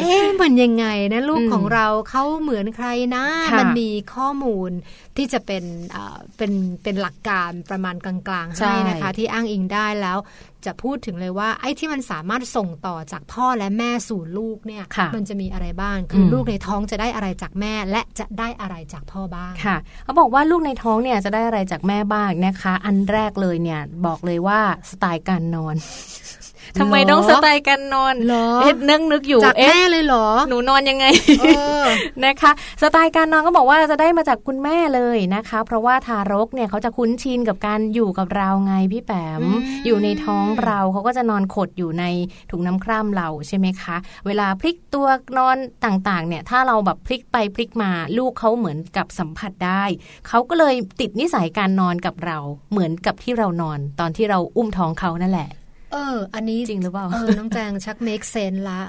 [0.01, 4.71] เอ๊ะมันยังไงนะลูกอืมของเราเขาเหมือนใครนะค่ะมันมีข้อมูล
[5.17, 10.19] ที่จะเป็นเอ่อเป็นเป็นหลักการประมาณกลางๆใช่ให้นะคะ ที่อ้างอิงได้แล้ว
[10.67, 25.77] จะพูดถึงเลยว่า ไอ้ที่มันสามารถส่งต่อจากพ่อและแม่สู่ลูกเนี่ยค่ะมันจะมีอะไรบ้าง คืออมลูกในท้องจะได้อะไรจากแม่ และจะได้อะไรจากพ่อบ้างค่ะเขาบอกว่าลูกในท้องเนี่ยจะได้อะไรจากแม่บ้างนะคะ อันแรกเลยเนี่ยบอกเลยว่าสไตล์การนอน
[26.81, 31.05] ทำไมต้องสไตล์การนอนเหรอเอ๊ะนึกนึกอยู่จากเอ๊ะแม่เลยเหรอ หนูนอนยังไง
[31.41, 31.45] เอ
[31.83, 31.85] อ
[32.25, 42.05] นะคะ สไตล์การนอนก็บอกว่าจะได้มาจากคุณแม่เลยนะคะ เพราะว่าทารกเนี่ยเขาจะคุ้นชินกับการอยู่กับเราไงพี่แปมอืมอยู่ในท้องเราเขาก็จะนอนขดอยู่ใน
[42.51, 45.07] ถุงน้ำคร่ำเราใช่ไหมคะ เวลาพลิกตัว
[45.39, 49.85] นอนต่างๆ เนี่ยถ้าเราแบบพลิกไปพลิกมาลูกเขาเหมือนกับสัมผัสได้
[50.29, 52.39] เขาก็เลยติดนิสัยการนอนกับเรา
[52.73, 55.51] เหมือนกับที่เรานอน ตอนที่เราอุ้มท้องเขานั่นแหละ
[55.93, 58.81] เออ อันนี้จริงหรือเปล่าเออน้องแจงชักเมคเซนละ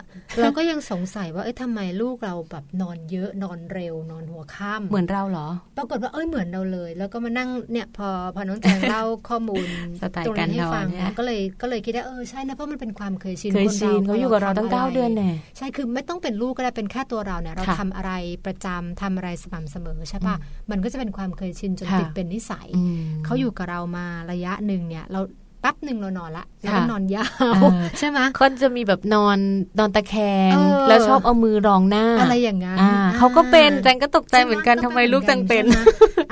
[0.41, 9.67] เราก็ยังสงสัยว่าเอ้ยทำไมลูกเราแบบนอนเยอะนอนเร็วนอนหัวค่ำเหมือนเราเหรอ ปรากฏว่าเอ้ยเหมือนเราเลย แล้วก็มานั่งเนี่ยพอพอน้องแจงเล่าข้อมูล
[10.01, 18.11] สไตล์ตรงการนี้ให้นอนฟังเนี่ยก็เลยก็เลยคิดว่าเออใช่นะเพราะมันเป็นความเคยชินเคยนชินเขาอยู่กับเราตั้งพเก้าทำะไเดือนแน่ใช่คือไม่ต้องเป็นลูกก็ได้เป็นแค่ตัวเราเนี่ยเราค่ะทำอะไร
[18.45, 20.35] ประจำทำอะไรสม่ำเสมอใช่ปะ
[20.71, 25.21] มันก็จะเป็นความเคยชินจนค่ะติดเป็นนิสัยอืมเขาอยู่กับเรามาระยะหนึ่งเนี่ยเรา
[25.63, 27.23] แป๊บหนึ่งเรานอนละแล้วก็ค่ะนอนยา
[27.53, 29.37] เอวอใช่ไหมเขาจะมีแบบนอน
[29.79, 30.15] นอนตะแค
[30.51, 35.83] งเออแล้วชอบเอามือรองหน้า อะไรอย่างนั้นอ่าอ่เขาก็เป็นแจงก็ตกใจเหมือนกันใช่ทำไมลูกจังเป็นใช่ไหม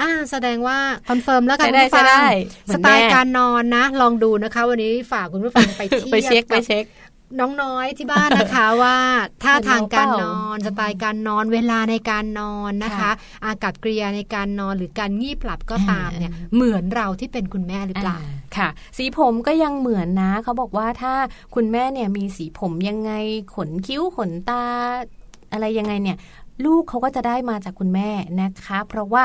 [0.02, 0.78] อ่าแสดงว่า
[1.10, 2.28] คอนเฟิร์มแล้วกันใช่ได้คุณผู้ฟังใช่ได้
[2.66, 6.84] เหมืสอนไตล์แม่การนอนนะ ลองดูนะคะ วันนี้ฝากคุณผู้ฟังไปเทียบไปเช็คไปกับเช็ค
[7.40, 8.98] น้องน้อยที่บ้านนะคะว่า
[9.44, 13.12] ท่าทางการเหมือนนน้องอเปนล่าสไตล์การนอนเวลาในการนอนนะคะค่ะ
[13.44, 21.14] อากับกริยาในการนอนหรือการงีบหลับก็ตามเนี่ยอ่าเหมือนเราที่เป็นคุณแม่หรือเปล่าอ่าค่ะ สีผมก็ยังเหมือนนะ เขาบอกว่าถ้า
[21.56, 23.12] คุณแม่เนี่ยมีสีผมยังไง
[23.56, 24.64] ขนคิ้วขนตา
[25.52, 26.18] อะไรยังไงเนี่ย
[26.66, 28.10] ลูกเขาก็จะได้มาจากคุณแม่
[28.42, 29.24] นะคะ เพราะว่า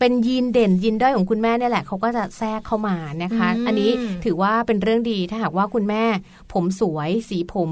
[0.00, 3.90] เป็นยีนเด่นยีนด้อยของคุณแม่เนี่ยแหละเขาก็จะแทรกเข้ามานะคะอืมอันนี้
[4.24, 6.04] ถือว่าเป็นเรื่องดีถ้าหากว่าคุณแม่
[6.52, 7.70] ผมสวยสีผม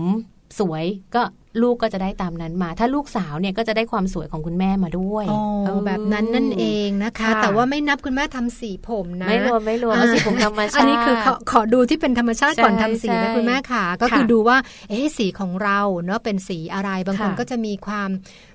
[0.59, 1.23] สวยก็
[1.63, 14.57] ลูกก็จะได้ตามนั้นมา ถ้าลูกสาวเนี่ยก็จะได้ความสวยของคุณแม่มาด้วยอ๋อเออแบบนั้นนั่นเองนะคะค่ะแต่ว่าไม่นับคุณแม่ทำสีผมนะไม่รวมไม่รวมเอาสีผมธรรมชาติอันนี้คือขอขอดูที่เป็นธรรมชาติก่อนใช่ทำสีใช่นะคุณแม่ค่ะ ก็คือค่ะดูว่า
[14.91, 18.11] เอ๊ะสีของเราเนาะเป็นสีอะไรบางคนค่ะก็จะมีความ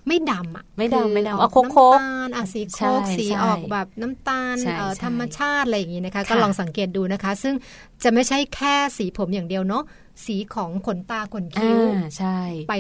[0.08, 7.56] ไม่ดำอะไม่ดำคือไม่ดำอเอาอกโค้กๆน้ำตาลอะสีโคใช่กสีใช่ออกแบบน้ำตาลใช่เอ่อใช่ธรรมชาติอะไรอย่างนี้นะคะ ก็ค่ะลองสังเกตดูนะคะ ซึ่ง
[8.04, 9.84] จะไม่ใช่แค่สีผมอย่างเดียวเนาะ
[10.26, 12.74] สีของขนตาขนคิ้วอ่าใช่ ไป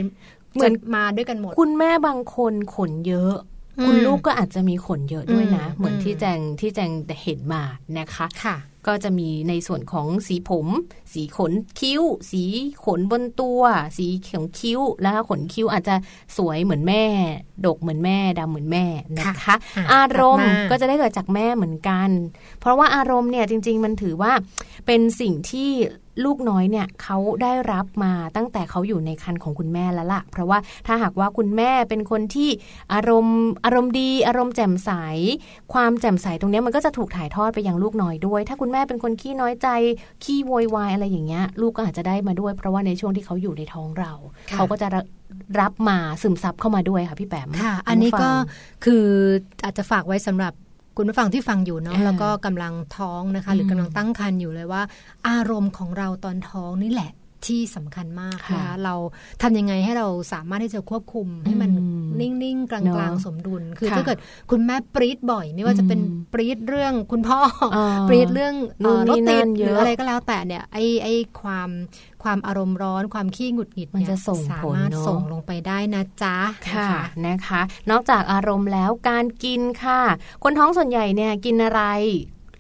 [0.54, 3.34] เหมือนจะมาด้วยกันหมด คุณแม่บางคนขนเยอะ
[3.80, 6.92] อืมคุณลูกก็อาจจะมีขนเยอะด้วยนะอืมเหมือนอืมที่แจงที่แจง
[7.24, 7.64] เห็นมา
[8.00, 8.56] นะคะค่ะ
[8.88, 10.68] ก็จะมีในส่วนของสีผม
[11.14, 12.44] สีขนคิ้ว สี
[12.84, 13.62] ขนบนตัว
[13.98, 15.96] สีของคิ้วแล้วขนคิ้วอาจจะ
[16.38, 17.06] สวยเหมือนแม่
[17.66, 18.86] ดกเหมือนแม่ดำเหมือนแม่
[19.20, 22.10] นะคะอะอารมณ์กลับมาก็จะได้เกิดจากแม่เหมือนกัน
[22.60, 24.32] เพราะว่าอารมณ์เนี่ยจริง ๆ มันถือว่า
[24.86, 25.72] เป็นสิ่งที่
[26.26, 32.50] ลูกน้อยเนี่ยเขาได้รับมาตั้งแต่เขาอยู่ในครรภ์ของคุณแม่แล้วล่ะ เพราะว่าถ้าหากว่าคุณแม่เป็นคนที่
[32.94, 34.92] อารมณ์อารมณ์ดี อารมณ์แจ่มใส
[35.74, 39.68] ความแจ่มใสตรงเนี้ยมันก็จะถูกถ่ายทอดไปยังลูกน้อยด้วย ถ้าคุณแม่เป็นคนขี้น้อยใจ
[40.24, 44.12] ขี้โวยวายอะไรอย่างเงี้ย ลูกก็อาจจะได้มาด้วย เพราะว่าในช่วงที่เขาอยู่ในท้องเรา
[44.50, 44.88] ค่ะเขาก็จะ
[45.62, 48.36] รับมาซึมซับเข้ามาด้วยค่ะพี่แปมค่ะคุณอันนี้ผู้ฟัก็ง
[48.86, 49.06] คือ
[49.64, 50.54] อาจจะฝากไว้สำหรับ
[50.98, 54.82] คุณผู้ฟังที่ฟังอยู่เนาะอ่าแล้วก็กำลังท้องนะคะ หรือมกำลังตั้งครรภ์อยู่เลยว่า
[55.28, 57.12] อารมณ์ของเราตอนท้องนี่แหละ
[57.48, 58.96] ที่สำคัญมากนะค่ะคะเรา
[59.42, 62.08] ทำยังไงให้เราสามารถที่จะควบคุมให้มันอืม
[62.44, 64.18] นิ่งๆ กลเนางอะๆสมดุล คือค่ะถ้าเกิด
[64.52, 67.40] คุณแม่ปรี๊ดบ่อย ไม่ว่าจะเป็นอืมปรี๊ดเรื่องคุณพ่อ
[67.76, 68.54] อ่าปรี๊ดเรื่อง
[68.84, 71.70] เอ่อนู่นนี่รถติดนั่นหเยรืออะอะไรก็แล้วแต่เนี่ยไอ้ไอ้ความ
[72.24, 76.38] ความอารมณ์ร้อนความขี้หงุดหงิดมันเนี่ยจะส่งสาผลมารถเนอะส่งลงไปได้นะจ๊ะ
[76.74, 76.90] ค่ะ
[77.24, 80.02] นนะคะ นอกจากอารมณ์แล้วการกินค่ะ
[80.44, 81.82] คนท้องส่วนใหญ่เนี่ยกินอะไร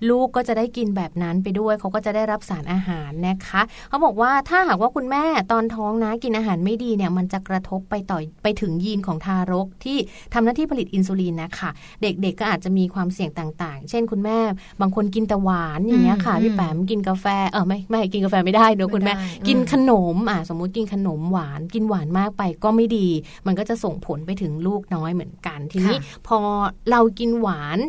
[0.09, 9.97] ลูกก็จะได้กินแบบนั้นไปด้วย เขาก็จะได้รับสารอาหารนะคะ เขาบอกว่าถ้าหากว่าคุณแม่ตอนท้องนะกินอาหารไม่ดีเนี่ยมันจะกระทบไปต่อไปถึงยีนของทารกที่
[10.33, 11.69] ทำหน้าที่ผลิตอินซูลินนะคะ
[12.01, 14.39] เด็กๆก็อาจจะมีความเสี่ยงต่าง ๆ เช่นคุณแม่
[14.81, 23.07] บางคนกินแต่หวานอย่างเงี้ยค่ะอืมพี่แปมกินกาแฟเออไม่ไม่กินกาแฟไม่ได้เดี๋ยวคุณแม่ไม่ได้กินอืมขนมอะสมมุติกินขนมหวาน กินหวานมากไปก็ไม่ดี
[23.47, 26.39] มันก็จะส่งผลไปถึงลูกน้อยเหมือนกันทีนี้ค่ะพอ
[26.91, 27.79] เรากินหวาน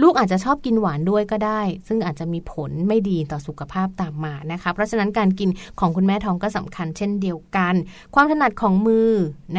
[0.00, 5.50] ลูกอาจจะชอบกินหวานด้วยก็ได้ ซึ่งอาจจะมีผลไม่ดีต่อสุขภาพตามมานะคะ เพราะฉะนั้นการกิน
[5.80, 7.74] ของคุณแม่ท้องก็สำคัญเช่นเดียวกัน
[8.14, 9.10] ความถนัดของมือ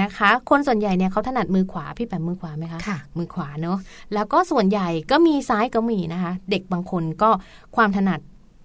[0.02, 3.78] นะคะ คนส่วนใหญ่เนี่ยเขาถนัดมือขวาพี่แปมมือขวาไหมคะค่ะ มือขวาเนอะ
[4.14, 7.30] แล้วก็ส่วนใหญ่ก็มีซ้ายก็มีนะคะ เด็กบางคนก็
[7.76, 8.20] ความถนัด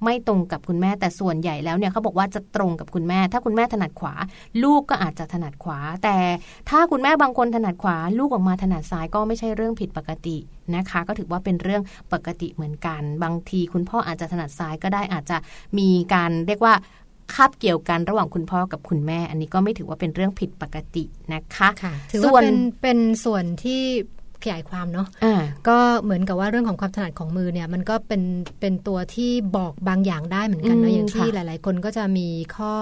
[0.05, 4.15] ไม่ตรงกับคุณแม่แต่ส่วนใหญ่แล้วเนี่ยเขาบอกว่าจะตรงกับคุณแม่ ถ้าคุณแม่ถนัดขวา
[4.65, 6.17] ลูกก็อาจจะถนัดขวา แต่
[6.71, 10.37] ถ้าคุณแม่บางคนถนัดขวา ลูกออกมาถนัดซ้ายก็ไม่ใช่เรื่องผิดปกติ
[10.77, 11.83] นะคะ ก็ถือว่าเป็นเรื่อง
[12.13, 15.37] ปกติเหมือนกัน บางทีคุณพ่ออาจจะถนัดซ้ายก็ได้อาจจะ
[15.79, 16.75] มีการเรียกว่า
[17.35, 23.83] คาบเกี่ยวกันระหว่างคุณพ่อกับคุณแม่ อันนี้ก็ไม่ถือว่าเป็นเรื่องผิดปกตินะคะคะถือว่าเป็นเป็นส่วนที่
[24.45, 28.23] ขยายความเนาะอ่าก็เหมือนกับว่าเรื่องของความถนัดของมือเนี่ย มันก็เป็น
[28.61, 32.73] เป็นตัวที่บอกบางอย่างได้เหมือนกันอืเนาะมอย่างที่ค่ะหลาย ๆ คนก็จะมีข้อ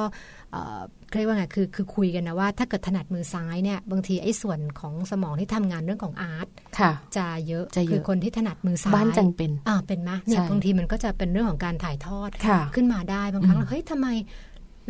[0.52, 0.80] เอ่อ
[1.16, 14.08] เรียกว่าไงคือคือคุยกันนะว่าถ้าเกิดถนัดมือซ้ายเนี่ยบางทีไอ้ส่วนของสมองที่ทำงานเรื่องของอาร์ตค่ะจะเยอะจะเยอะคือคนที่ถนัดมือซ้ายบ้านจังเป็นอ่าเป็นไหมเนี่ยใช่บางทีมันก็จะเป็นเรื่องของการถ่ายทอดค่ะขึ้นมาได้บางครั้งอืมเฮ้ยทำไม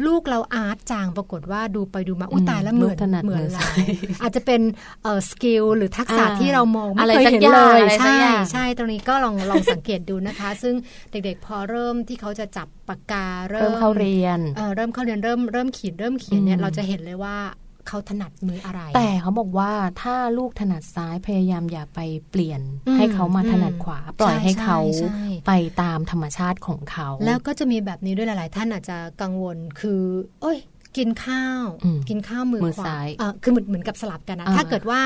[0.07, 3.87] ลูกเราอาร์ตจางปรากฏว่าดูไปดูมาอุ้อืมตายแล้วเหมือนลูกถนัดเหมือนมือเราซ้าย
[4.23, 4.61] อาจจะเป็น
[5.03, 10.75] เอ่อสกิลหรือทักษะอ่าที่เรามองไม่อะไรเคยสักเห็นอย่างเลยอะไรสักใช่อย่างใช่ตรงนี้ก็ลองลองสังเกตดูนะคะ ซึ่ง
[11.11, 17.37] เด็กๆพอเริ่มที่เขาจะจับปากกาเริ่เริ่มเข้าเรียนเอ่อเริ่มเข้าเรียนเริ่มเริ่มขีดเริ่มเขียนเนี่อืยมเราจะเห็นเลยว่า
[17.89, 19.71] เขาถนัดมืออะไร แต่เขาบอกว่า
[20.03, 30.03] ถ้าลูกถนัดซ้ายพยายามอย่าไปเปลี่ยนอืมให้เขามาถนัดขวา ปล่อยใช่ให้เขาใช่ใช่ไปตามธรรมชาติของเขา แล้วก็จะมีแบบนี้ด้วยหลาย ๆ ท่านอาจจะกังวลคือ
[30.43, 30.59] โอ้ย
[30.97, 35.01] กินข้าวอืมกินข้าวมือมือขวาซ้ายเออคือเหมือนเหมือนกับสลับกันนะอ่าถ้าเกิดว่า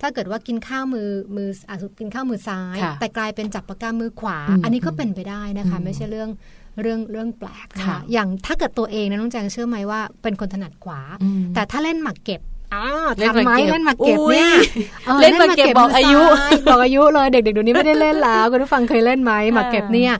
[0.00, 6.30] ถ้าเกิดว่ากินข้าวมือมืออะกินข้าวมือซ้ายค่ะแต่กลายเป็นจับปากกามือขวาอืมอันนี้ก็เป็นไปได้นะคะอืมไม่ใช่เรื่อง
[6.80, 12.40] เรื่องเรื่องแปลกนะค่ะคะอย่างถ้าเกิดตัวเองนะน้องแจงเชื่อไหมว่าเป็นคนถนัดขวาอืมแต่ถ้าเล่นหมากเก็บ
[12.74, 12.84] อ่า
[13.18, 14.62] เล่นทันไหมหมากเก็บเล่นหมากเก็บเนี่ยอุ๊ย
[15.08, 20.12] ออเล่นหมากเก็บบอกอายุมืซ้บอกอายุเลยเด็กๆเดี๋ยวนี้ไม่ได้เล่นแล้วคุณผู้ฟังเคยเล่นไหมหมากเก็บเนี่ย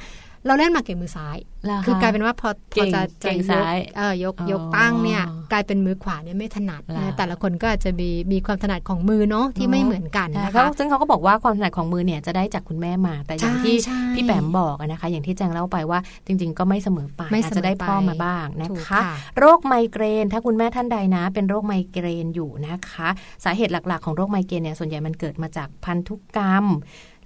[0.46, 19.02] เราเล่นหมากเก็บมือซ้ายเหรอคะคือกลายเป็นว่าพอพเก่องจะเก่จะงยกซ้ายเออยกอ๋อยกตั้งเนี่ยกลายเป็นมือขวาเนี่ยไม่ถนัดเหรอนะแต่ละคนก็อาจจะมีมีความถนัดของมือเนาะที่ไม่เหมือนกันใช่นะเขาคะซึ่งเขาก็บอกว่าความถนัดของมือเนี่ยจะได้จากคุณแม่มา แต่อย่างที่ใช่พี่แปมบอกอะนะคะ อย่างที่แจงเล่าไปว่าจริง ๆ ก็ไม่เสมอไปไม่อาจเสมอจะได้พ่อไปมาบ้างนะถูกคะค่ะ
[19.38, 23.08] โรคไมเกรนถ้าคุณแม่ท่านใดนะ เป็นโรคไมเกรนอยู่นะคะ
[23.44, 26.64] สาเหตุหลักๆ ของโรคไมเกรนเนี่ยส่วนใหญ่มันเกิดมาจากพันธุกรรม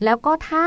[0.05, 0.65] แล้วก็ถ้า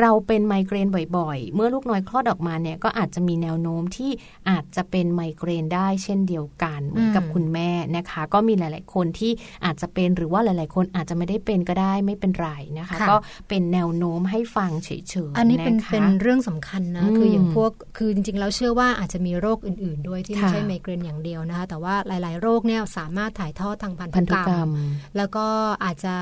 [0.00, 4.10] เราเป็นไมเกรนบ่อยๆ เมื่อลูกน้อยคลอดออกมาเนี่ยก็อาจจะมีแนวโน้มที่
[4.50, 9.32] อาจจะเป็นไมเกรนได้เช่นเดียวกันเหมือนกับอืมคุณแม่นะคะ ก็มีหลาย ๆ คนที่
[9.64, 13.16] อาจจะเป็นหรือว่าหลาย ๆ คนอาจจะไม่ได้เป็นก็ได้ไม่เป็นไรนะคะค่ะก็
[13.48, 24.70] เป็นแนวโน้มให้ฟังเฉยๆอันนี้เป็นะคะเป็นเรื่องสำคัญนะอืมคืออย่างพวกคือจริงๆแล้วเชื่อว่าอาจจะมีโรคอื่น ๆ ด้วยที่ไม่ค่ะใช่ไมเกรนอย่างเดียวนะคะแต่ว่าหลาย ๆ โรคเนี่ยสามารถถ่ายทอดทางพันพันธุธุกกรรรรมม
[25.16, 25.46] แล้วก็
[25.84, 26.14] อาจจะ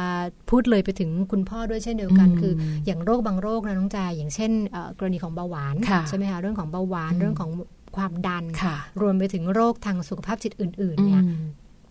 [0.51, 2.53] พูดเลยไปถึงคุณพ่อด้วยเช่นเดียวกันอืมคือ
[2.87, 7.51] อย่างโรคบางโรคนะน้องจายอย่างเช่นเอ่อกรณีของเบาหวานค่ะใช่ไหมคะเรื่องของเบาหวานอืมเรื่องของ
[7.97, 11.43] ความดันค่ะรวมไปถึงโรคทางสุขภาพจิตอื่นๆอืเนี่ยม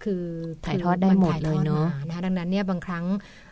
[0.03, 0.23] คือ
[0.65, 3.05] ถ่ายทอดได้คืหมดถ่เลยเนอะมนะคะดังนั้นเนี่ยบางครั้ง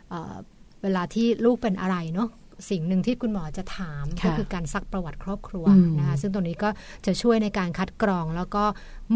[0.08, 0.34] เอ่อ
[0.82, 2.28] เวลาที่ลูกเป็นอะไรเนาะ
[2.70, 6.68] สิ่งหนึ่งที่คุณหมอจะถามค่ะก็คือการซักประวัติครอบครัวอืมนะคะซึ่งตรงนี้ก็
[7.06, 8.64] จะช่วยในการคัดกรอง แล้วก็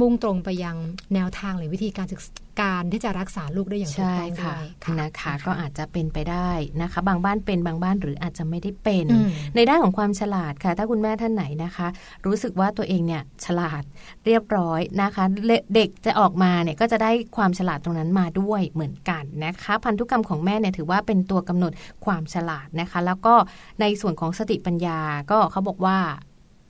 [0.00, 0.76] มุ่งตรงไปยัง
[1.14, 4.66] แนวทางหรือวิธีการศึกษา การที่จะรักษาลูกได้อย่างถูกใช่ต้องด้ค่ะวย
[5.00, 6.50] นะคะก็อาจจะเป็นไปได้
[6.82, 11.86] นะคะ บางบ้านเป็นบางบ้านหรืออาจจะไม่ได้เป็นอืมในด้านของความฉลาดค่ะ ถ้าคุณแม่ท่านไหนนะคะ
[12.26, 13.82] รู้สึกว่าตัวเองเนี่ยฉลาด
[14.26, 21.72] เรียบร้อยนะคะเลเด็กจะออกมาเนี่ยก็จะได้ความฉลาดตรงนั้นมาด้วยเหมือนกันนะคะ พันธุกรรมของแม่เนี่ยถือว่าเป็นตัวกำหนด
[22.04, 23.34] ความฉลาดนะคะ แล้วก็
[23.80, 25.98] ในส่วนของสติปัญญาก็เขาบอกว่า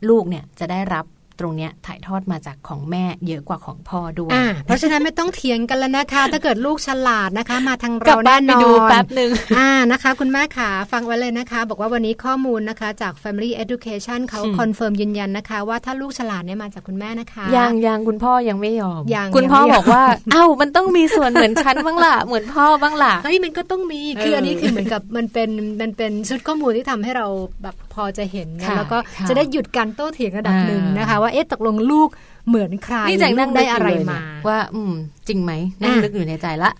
[0.08, 1.04] ลูกเนี่ยจะได้รับ
[1.40, 27.26] ตรงเนี้ยถ่ายทอดมาจากของแม่เยอะกว่าของพ่อด้วยอ่าเพราะฉะนั้นไม่ต้องเถียงกันแล้วนะคะ ถ้าเกิดลูกฉลาดนะคะ มาทางกลัเราบบ้านแน่นไปอนดูแป๊บหนึ่งอ่านะคะ คุณแม่ขาฟังไว้เลยนะคะ บอกว่าวันนี้ข้อมูลนะคะจาก Family Education เขาอืม confirm ยืนยันนะคะ ว่าถ้าลูกฉลาดเนี่ยมาจากคุณแม่นะคะยังยังคุณพ่อยังไม่ยอมยังคุณพ่อยังไม่ยอมบอกว่าเอ้ามันต้องมีส่วนเหมือนฉันบ้างล่ะเหมือนพ่อบ้างล่ะเฮ้ยมันก็ต้องมีคือเอออัอันนี้คือเหมือนกับมันเป็นมันเป็นชุดข้อมูลที่ทำให้เรา
[27.62, 32.08] แบบพอจะเห็นนะค่ะแล้วก็ค่ะจะได้หยุดการโต้เถียงระดับอ่าหนึ่งนะคะว่าเอ๊ะตกลงลูก
[32.48, 34.94] เหมือนใครนี่จากนั่งลูกได้อะไรนึกยู่เลยมาเนี่ยว่า อืม
[35.28, 36.70] จริงไหมนั่งอะนึกอยู่ในใจละ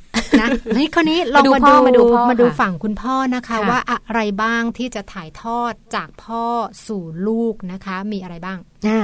[0.41, 6.45] นะเฮ้ยคราวนี้ลองมามาดูดูพ่อมาดูพ่อมาดูค่ะฝั่งคุณพ่อนะคะค่ะว่าอะไรบ้างที่จะถ่ายทอดจากพ่อ
[6.87, 9.01] สู่ลูกนะคะ มีอะไรบ้างอ่า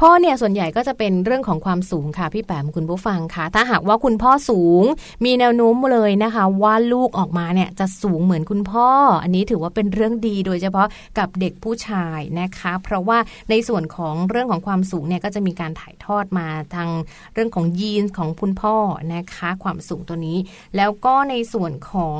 [0.00, 4.82] พ่อเนี่ยส่วนใหญ่ก็จะเป็นเรื่องของความสูงค่ะพี่แปมคุณผู้ฟังค่ะ ถ้าหากว่าคุณพ่อสูง
[5.24, 8.88] มีแนวโน้มเลยนะคะ ว่าลูกออกมาเนี่ยจะสูงเหมือนคุณพ่อ
[9.22, 10.86] อันนี้ถือว่าเป็นเรื่องดีโดยเฉพาะ
[11.18, 13.18] กับเด็กผู้ชายนะคะ เพราะว่า
[13.50, 16.88] ในส่วนของเรื่องของความสูงเนี่ยก็จะมีการถ่ายทอดมาทาง
[17.34, 18.76] เรื่องของยีนของคุณพ่อ
[19.14, 20.38] นะคะความสูงตัวนี้
[20.76, 22.18] แล้วก็ในส่วนของ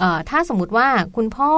[0.00, 1.52] ออถ้าสมมุติว่าคุณพ่อ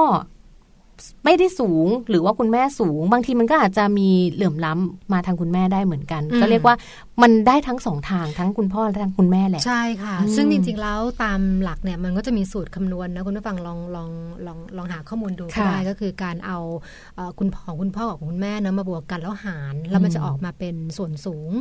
[1.25, 6.75] ไม่ได้สูงหรือว่าคุณแม่สูง บางทีมันก็อาจจะมีเหลื่อมล้ำมาทางคุณแม่ได้เหมือนกันอืมก็เรียกว่า
[7.21, 14.09] มันได้ทั้งสองทางทั้งคุณพ่อและทั้งคุณแม่แหละใช่ค่ะอืมซึ่งจริงๆแล้วตามหลักเนี่ยมันก็จะมีสูตรคำนวณนะคุณผู้ฟังลองลอง
[14.45, 16.57] ลองลองหาข้อมูลดูก็ค่ะได้ก็คือการเอา
[17.15, 21.53] เอ่อคุณพ่อของคุณพ่อกับคุณแม่เนอะมาบวกกันแล้วหารแล้วมันจะออกมาเป็นส่วนสูง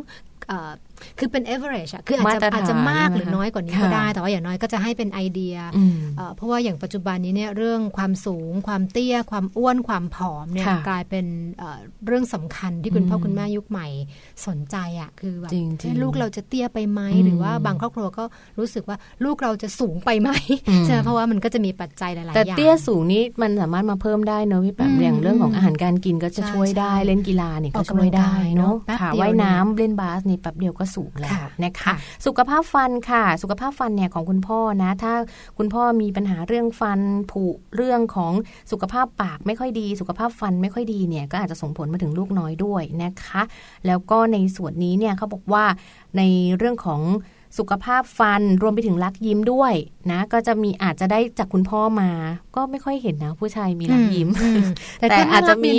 [0.49, 0.73] เอ่อ
[1.19, 11.27] คือเป็น average อะคืออาจมาจะตรฐานอาจจะมากหรือนะคะน้อยกว่านี้ค่ะก็ได้ แต่ว่าอย่างน้อยก็จะให้เป็นไอเดียอืมเอ่อเพราะว่าอย่างปัจจุบันนี้เนี่ยเรื่องความสูง ความเตี้ย ความอ้วนความผอมเนี่ยค่ะกลายเป็น
[11.59, 13.87] เอ่อเรื่องสำคัญที่คุณอืมพ่อคุณแม่ยุคใหม่
[14.47, 18.25] สนใจอะคือแบบจริงๆเอ๊ะลูกเราจะเตี้ยไปไหมอืมหรือว่าบางครอบครัวก็
[18.59, 20.31] รู้สึกว่าลูกเราจะสูงไปไหม
[20.69, 31.95] อืมใช่ไหมเพราะว่ามันก็จะมีปัจจัยหลายๆแต่อย่างเตี้ยสูงนี้มันสามารถมาเพิ่มได้เนอะพี่แปมอืมอย่างเรื่องของอาหารการกินก็จะใช่ช่วยได้ใช่เล่นกีฬาเนี่ยอก็อกช่กำลัวยงได้กายเนาะเนอะแป๊บค่ะเดียวว่ายเนี่ยน้ำเล่นบาสนี่แป๊บเดียวก็สูงแล้วค่ะนะคะค่ะ
[32.27, 35.15] สุขภาพฟันค่ะ สุขภาพฟันเนี่ยของคุณพ่อนะ ถ้า
[35.59, 37.45] คุณพ่อมีปัญหาเรื่องฟันผุ
[37.77, 38.33] เรื่องของ
[38.71, 43.43] สุขภาพปากไม่ค่อยดี สุขภาพฟันไม่ค่อยดีเนี่ยก็อาจจะส่งผลมาถึงลูกน้อยด้วยนะคะ
[43.87, 45.65] แล้วก็ในส่วนนี้เนี่ยเขาบอกว่า
[46.17, 46.23] ใน
[46.57, 47.01] เรื่องของ
[47.59, 49.75] สุขภาพฟันรวมไปถึงรักยิ้มด้วย
[50.13, 52.11] นะ ก็จะมีอาจจะได้จากคุณพ่อมา
[52.57, 54.63] ก็ไม่ค่อยเห็นนะ ผู้ชายมีรักยิ้มอืม
[55.01, 55.77] แต่แต่ก็อาจจะมี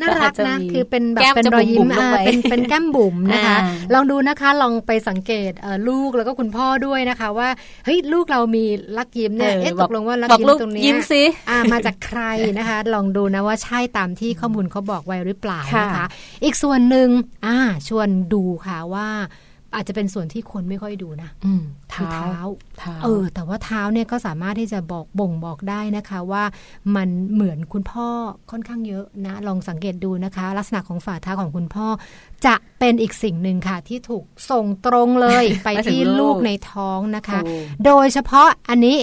[0.00, 7.48] น่ารักดีนะน่ารักก็อาจจะนะมีคือเป็นแบบแก้มเป็นจะรอยยิ้บุ๋มมๆลงอ่าไปเป็นเป็นแก้มบุ๋มนะคะอ่าลองดูนะคะลองไปสังเกตเอ่อลูกแล้วก็คุณพ่อด้วยนะคะว่า
[7.84, 8.64] เฮ้ยลูกเรามี
[8.98, 12.22] รักยิ้มเนี่ยเออเอ๊ะบตอกกลงว่ารักบอกยิ้ลูมกตรงเนี้ยิ้มสิอ่ามาจากใคร
[12.58, 16.06] นะคะ ลองดูนะว่าใช่ตามที่ข้อมูลเขาบอกไว้หรือเปล่านะคะค่ะ
[16.44, 17.08] อีกส่วนหนึ่ง
[17.46, 17.56] อ่า
[17.88, 19.08] ชวนดูค่ะว่า
[19.74, 22.42] อาจจะเป็นส่วนที่คนไม่ค่อยดูนะอืมคือเท้าเท้า
[22.78, 26.44] เท้าเออ แต่ว่าเท้าเนี่ยก็สามารถที่จะบอกบ่งบอกได้นะคะว่า
[26.96, 28.08] มันเหมือนคุณพ่อ
[28.50, 31.86] ค่อนข้างเยอะนะ ลองสังเกตดูนะคะ ลักษณะของฝ่าเท้าของคุณพ่อ
[32.46, 38.96] จะเป็นอีกสิ่งหนึ่งค่ะ ที่ถูกส่งตรงเลยไปไปถึงที่ลูลูกกในท้องนะคะถูกโดยเฉพาะอันนี้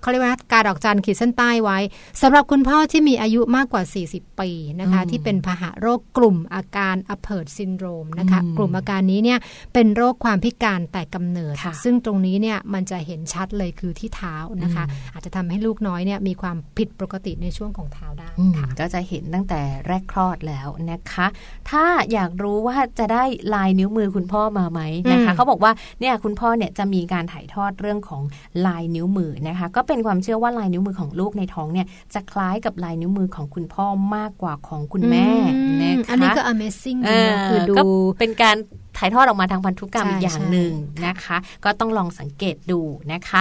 [0.00, 1.78] เขาเรียกว่าการดอกจันขีดเส้นใต้ไว้
[2.22, 3.82] สำหรับคุณพ่อที่มีอายุมากกว่า
[4.12, 9.38] 40 ปีนะคะอืมที่เป็นพาหะโรคกลุ่มอาการ Apert syndrome นะคะอืมกลุ่มอาการนี้เนี่ย
[9.74, 21.26] เป็นโรคความพิการแต่กำเนิดค่ะซึ่งตรงนี้เนี่ยมันจะเห็นชัดเลยคือที่เท้านะคะ อาจจะทำให้ลูกน้อยเนี่ยมีความผิดปกติในช่วงของเท้าได้อืมค่ะก็จะเห็นตั้งแต่แรกคลอดแล้วนะคะ
[21.70, 24.80] ถ้าอยากรู้ว่าจะได้ลายนิ้วมือคุณพ่อมาไหม
[25.12, 28.22] นะคะอืมเขาบอกว่าเนี่ยคุณพ่อเนี่ยจะมีการถ่ายทอดเรื่องของ
[28.66, 33.86] ลายนิ้วมือนะคะก็เป็นความเชื่อว่าลายนิ้วมือของลูกในท้องเนี่ยจะคล้ายกับลายนิ้วมือของคุณพ่อ
[34.16, 37.82] มากกว่าของคุณแม่อืนะคะอันนี้ก็ amazing เอดีอนะคือดูก็
[38.18, 38.56] เป็นการ
[39.00, 40.72] ถ่ายทอดออกมาทางพันธุกรรมใช่อีกอย่างใช่หนึ่ง
[41.06, 42.80] นะคะ ก็ต้องลองสังเกตดู
[43.12, 43.40] นะคะ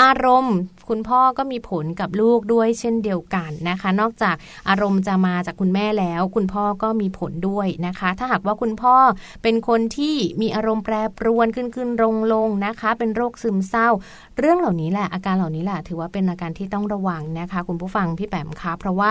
[0.00, 0.56] อารมณ์
[0.88, 4.36] คุณพ่อก็มีผลกับลูกด้วยเช่นเดียวกันนะคะ นอกจาก
[4.68, 8.96] อารมณ์จะมาจากคุณแม่แล้ว คุณพ่อก็มีผลด้วยนะคะ ถ้าหากว่าคุณพ่อ
[9.42, 13.88] เป็นคนที่มีอารมณ์แปรปรวนขึ้นขึ้นลงลงนะคะ เป็นโรคซึมเศร้า
[14.38, 19.10] เรื่องเหล่านี้แหละอาการเหล่านี้แหละถือว่าเป็นอาการที่ต้องระวังนะคะ คุณผู้ฟังพี่แปมคะเพราะว่า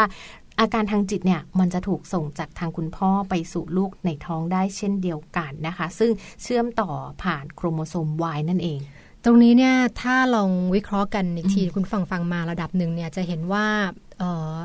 [0.59, 6.11] อาการทางจิตเนี่ยมันจะถูกส่งจากทางคุณพ่อไปสู่ลูกในท้องได้เช่นเดียวกันนะคะ ซึ่ง
[6.43, 6.89] เชื่อมต่อ
[7.23, 8.79] ผ่านโครโมโซม Y นั่นเอง
[9.23, 13.65] ตรงนี้เนี่ยถ้าลองวิเคราะห์กันอีกทีคุณฟังฟังมาระดับหนึ่งเนี่ยจะเห็นว่า
[14.17, 14.55] เอ่อ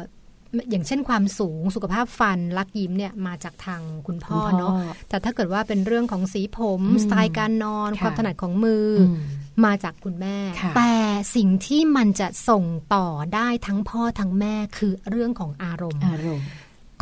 [0.70, 4.72] อย่างเช่นความสูงสุขภาพฟันลักยิ้มเนี่ยมาจากทางคุณพ่อคุณพ่อเนาะ
[5.08, 9.16] แต่ถ้าเกิดว่าเป็นเรื่องของสีผมอืมสไตล์การนอนค่ะความถนัดของมือออื
[9.64, 10.94] มมาจากคุณแม่ค่ะแต่
[11.36, 16.46] สิ่งที่มันจะส่งต่อได้ทั้งพ่อทั้งแม่คือเรื่องของอารมณ์อารมณ์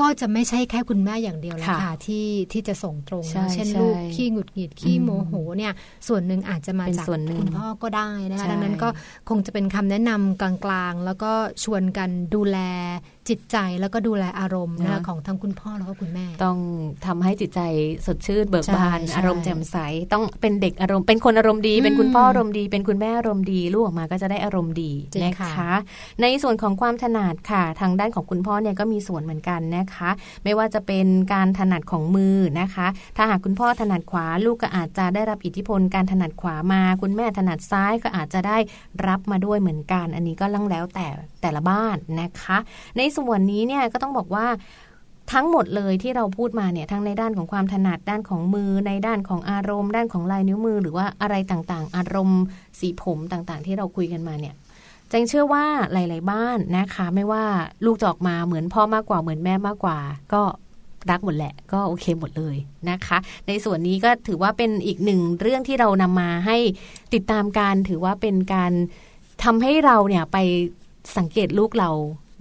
[0.00, 5.72] ก็จะไม่ใช่แค่คุณแม่อย่างเดียวแล้วค่ะค่ะที่ที่จะส่งตรงใช่นะเช่นใช่ลูกขี้หงุดหงิดขี้อืมโมโหเนี่ย
[6.08, 8.88] ส่วนหนึ่งอาจจะมาเป็นจากส่วนหนึ่งคุณพ่อก็ได้นะคะใช่ดังนั้นก็
[9.28, 11.32] คงจะเป็นคำแนะนำกลางๆ แล้วก็
[11.64, 12.58] ชวนกันดูแล
[13.28, 16.58] จิตใจแล้วก็ดูแลอารมณ์นะคะของทั้งคุณพ่อแล้วก็คุณแม่ ต้อง
[17.06, 17.60] ทำให้จิตใจ
[18.06, 19.76] สดชื่นเบิกบานใช่ใช่อารมณ์แจ่มใส
[20.12, 25.74] ต้องเป็นเด็กอารมณ์เป็นคนอารมณ์ดีอืมเป็นคุณพ่ออารมณ์ดี เป็นคุณแม่อารมณ์ดีลูกออกมาก็จะได้อารมณ์ดีจริงนะค่ะคะ
[26.22, 30.10] ในส่วนของความถนัดค่ะ ทางด้านของคุณพ่อเนี่ยก็มีส่วนเหมือนกันนะคะ
[30.44, 38.58] ไม่ว่าจะเป็นการถนัดของมือนะคะ ถ้าหากคุณพ่อถนัดขวาลูกก็อาจจะได้รับอิทธิพลการถนัดขวามา คุณแม่ถนัดซ้ายก็อาจจะได้
[39.06, 41.06] รับมาด้วยเหมือนกัน อันนี้ก็ลังแล้วแต่
[41.42, 42.58] แต่ละบ้านนะคะ
[42.96, 44.46] ในส่วนนี้เนี่ยก็ต้องบอกว่า
[45.32, 52.42] ทั้งหมดเลยที่เราพูดมาเนี่ยทั้งในด้านของความถนัดด้านของมือในด้านของอารมณ์ ด้านของลายนิ้วมือ หรือว่าอะไรต่างๆ อารมณ์
[52.80, 54.54] สีผมต่างๆ ที่เราคุยกันมาเนี่ย
[55.10, 57.44] แจงเชื่อว่าหลาย ๆ บ้านนะคะ ไม่ว่า
[57.84, 59.98] ลูกจะออกมาเหมือนพ่อมากกว่าเหมือนแม่มากกว่า
[60.32, 60.42] ก็
[61.10, 62.56] รักหมดแหละ ก็โอเคหมดเลย
[62.90, 66.56] นะคะ ในส่วนนี้ก็ถือว่าเป็นอีกหนึ่งเรื่องที่เรานำมาให้
[67.14, 68.72] ติดตามการถือว่าเป็นการ
[69.44, 70.36] ทำให้เราเนี่ยไป
[71.16, 71.90] สังเกตลูกเรา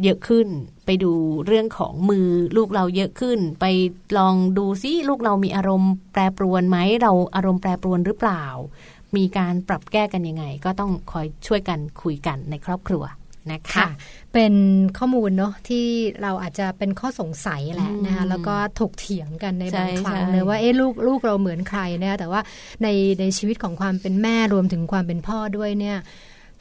[0.04, 0.48] เยอะขึ้น
[0.86, 1.12] ไปดู
[1.46, 2.28] เรื่องของมือ
[2.58, 3.66] ลูกเราเยอะขึ้น ไป
[4.18, 8.46] ลองดูซิลูกเรามีอารมณ์แปรปรวนไหมเราอารมณ์แปรปรวนหรือเปล่า
[9.18, 13.04] มีการปรับแก้กันยังไง ก็ต้องคอยช่วยกันคุยกันในครอบครัว
[13.52, 13.90] นะคะค่ะ
[14.34, 14.54] เป็น
[14.98, 15.86] ข้อมูลเนาะที่
[16.22, 22.42] เราอาจจะเป็นข้อสงสัยแหละนะคะอืมแล้วก็ถกเถียงกันในใช่บางครั้งใช่เลยว่าเอ๊ะลูกลูกเราเหมือนใครนะคะแต่ว่า
[22.84, 22.88] ใน
[23.20, 25.98] ในชีวิตของความเป็นแม่รวมถึงความเป็นพ่อด้วยเนี่ย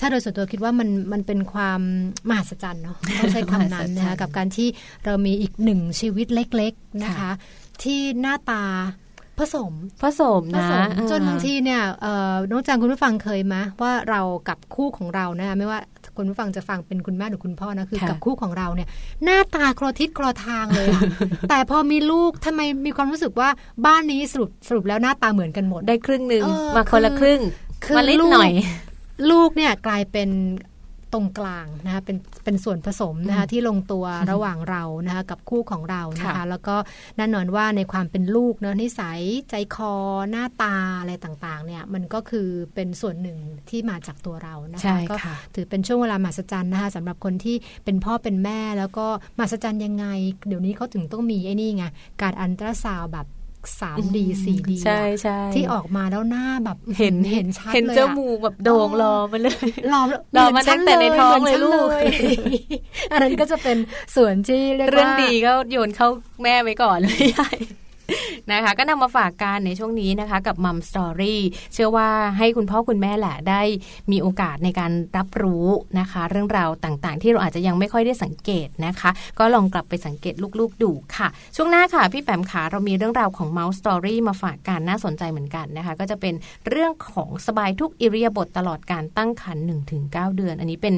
[0.00, 1.80] ถ้าโดยส่วนตัวคิดว่ามันมันเป็นความ
[2.28, 4.68] มหัศจรรย์เนาะต้องใช้คำนั้นนะคะกับการที่
[5.04, 7.30] เรามีอีกหนึ่งชีวิตเล็กๆนะคะค่ะ
[7.82, 8.64] ที่หน้าตา
[9.38, 9.72] ผสม
[10.02, 15.80] ผสมผนะสมจนอ่บางทีเนี่ยเอ่อน้องจังคุณผู้ฟังเคยไหมว่าเรากับคู่ของเรานะคะไม่ว่า
[16.16, 18.88] คุณผู้ฟังจะฟังเป็นคุณแม่หรือคุณพ่อนะคือค่ะกับคู่ของเราเนี่ย
[19.24, 21.02] หน้าตาคลอทิศคลอทางเลยอะ
[21.50, 23.48] แต่พอมีลูกทำไมมีความรู้สึกว่า
[23.86, 27.40] บ้านนี้สรุปสรุปแล้วหน้าตาเหมือนกันหมดได้ครึ่งหนึ่งเออมาคนละคือครึ่ง
[27.84, 28.52] คือมาเล็กลูกหน่อย
[29.30, 30.30] ลูกเนี่ยกลายเป็น
[31.14, 36.76] ตรงกลางนะคะเป็นเป็นส่วนผสมนะคะที่ลงตัวระหว่างเรานะคะกับคู่ของเรานะคะค่ะแล้วก็
[37.16, 39.94] แน่นอนว่าในความเป็นลูกเนาะนิสัยใจคอ
[40.30, 43.38] หน้าตาอะไรต่างๆเนี่ยมันก็คือเป็นส่วนหนึ่ง
[43.68, 49.06] ที่มาจากตัวเรานะใช่คะก็ค่ะถือเป็นช่วงเวลามหัศจรรย์นะคะสำหรับคนที่เป็นพ่อเป็นแม่แล้วก็
[49.38, 50.06] มหัศจรรย์ยังไง
[50.48, 51.84] เดี๋ยวนี้เขาถึงต้องมีไอ้นี่ไง
[52.22, 53.26] การอันตราซาวด์แบบ
[53.78, 60.00] 3D 4D ใช่ใช่ที่ออกมาแล้วหน้าแบบเห็นเห็นชัดเห็นเลยเจ้าอะหมูแบบโด่งรอมาเลยรอ
[60.36, 61.88] รอมาตั้งแต่ในท้องเลยลูก
[63.12, 63.76] อันนั้นก็จะเป็น
[64.16, 66.08] ส่วนที่เรียกว่าเรื่องดีก็โยนเข้า
[66.42, 67.48] แม่ไว้ก่อนไม่ใช่
[68.52, 71.40] นะคะ ก็นำมาฝากกันในช่วงนี้นะคะ กับมัมสตอรี่
[71.74, 73.62] เชื่อว่าให้คุณพ่อคุณแม่แหละได้
[74.12, 75.66] มีโอกาสในการรับรู้
[76.00, 86.34] นะคะ เรื่องราวต่างๆ ที่เราอาจจะยังไม่ค่อยได้สังเกตนะคะ ก็ลองกลับไปสังเกตลูกๆดูค่ะ ช่วงหน้าค่ะ พี่แปมขาเรามีเรื่องราวของ Mouse Story มาฝากกันน่าสนใจเหมือนกันนะคะ ก็จะเป็น
[86.68, 89.64] เรื่องของสบายทุกอิริยาบถตลอดการตั้งครรภ์
[90.00, 90.94] 1-9 เดือน อันนี้เป็น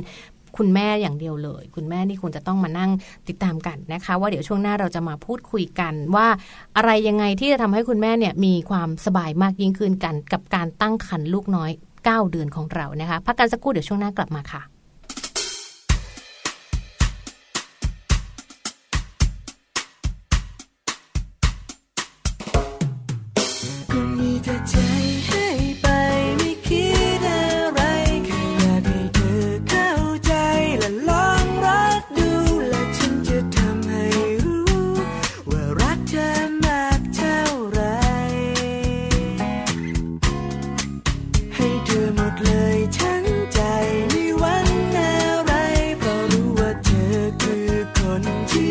[0.57, 2.91] คุณแม่อย่างเดียวเลย คุณแม่นี่ควรจะต้องมานั่ง
[3.29, 6.27] ติดตามกันนะคะ ว่าเดี๋ยวช่วงหน้าเราจะมาพูดคุยกันว่า
[6.77, 11.71] อะไรยังไงที่จะทำให้คุณแม่เนี่ยมีความสบายมากยิ่งขึ้นกัน กับการตั้งครรภ์ลูกน้อย
[12.03, 14.63] 9 เดือนของเรานะคะพักกันสักครู่เดี๋ยวช่วงหน้ากลับมาค่ะ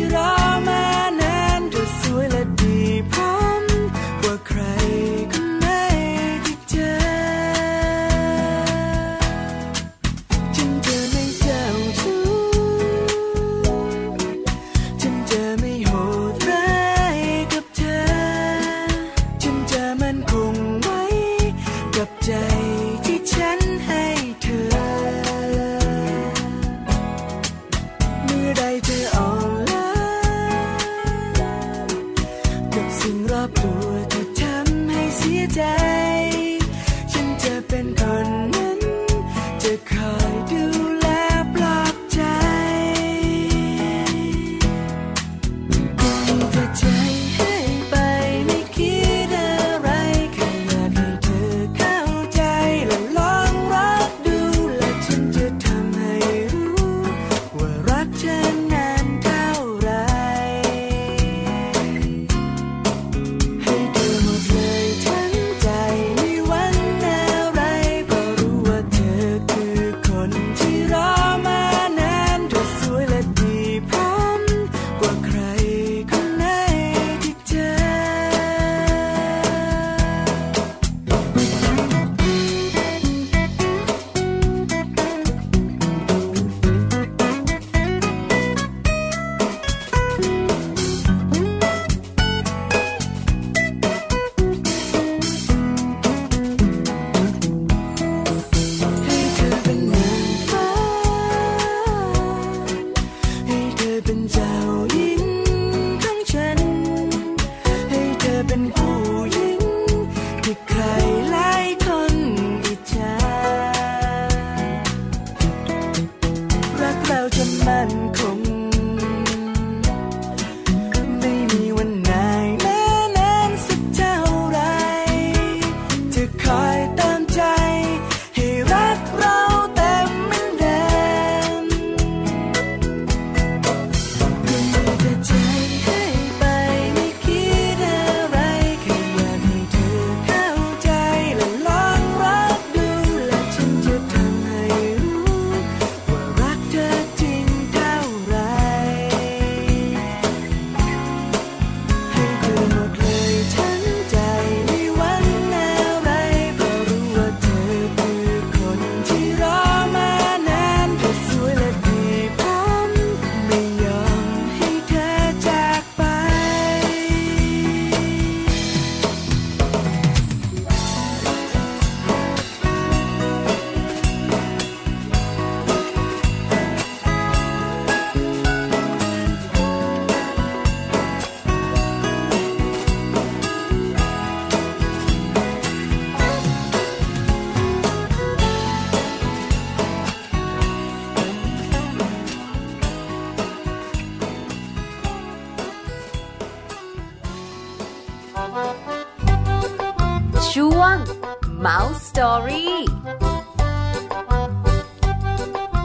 [0.00, 0.39] ที่รอ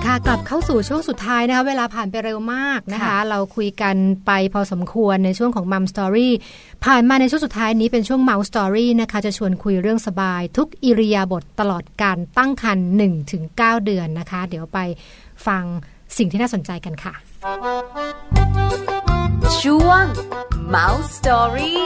[0.06, 3.96] ค่ะกลับเข้าสู่ช่วงสุดท้ายนะคะเวลาผ่านไปเร็วมากนะคะค่ะเราคุยกัน
[4.26, 6.34] ไปพอสมควรในช่วงของ Mom Story
[6.86, 14.80] ผ่านมาในช่วงสุดท้ายนี้เป็นช่วง Mouse Story นะคะจะชวนคุยเรื่องสบาย ทุกอิริยาบถตลอดการตั้งครรภ์1ถึง9เดือนนะคะ เดี๋ยวไป
[15.48, 15.64] ฟัง
[16.18, 17.14] สิ่งที่น่าสนใจกันค่ะ
[19.62, 20.04] ช่วง
[20.76, 21.78] Mouse Story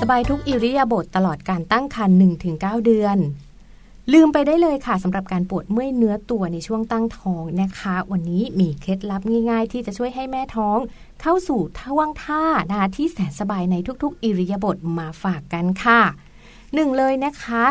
[0.00, 2.16] สบายทุกอิริยาบถตลอดการตั้งครรภ์
[2.52, 3.18] 1-9 เดือน
[4.12, 10.78] ลืมไปได้เลยค่ะสำหรับการปวดเมื่อยเนื้อตัวในช่วงตั้งท้องนะคะ วันนี้มีเคล็ดลับง่ายๆ ที่จะช่วยให้แม่ท้อง
[11.22, 16.00] เข้าสู่ท่วงท่านะคะที่แสนสบายในทุกๆ อิริยาบถมาฝากกันค่ะ
[16.74, 17.64] หนึ่งเลยนะคะ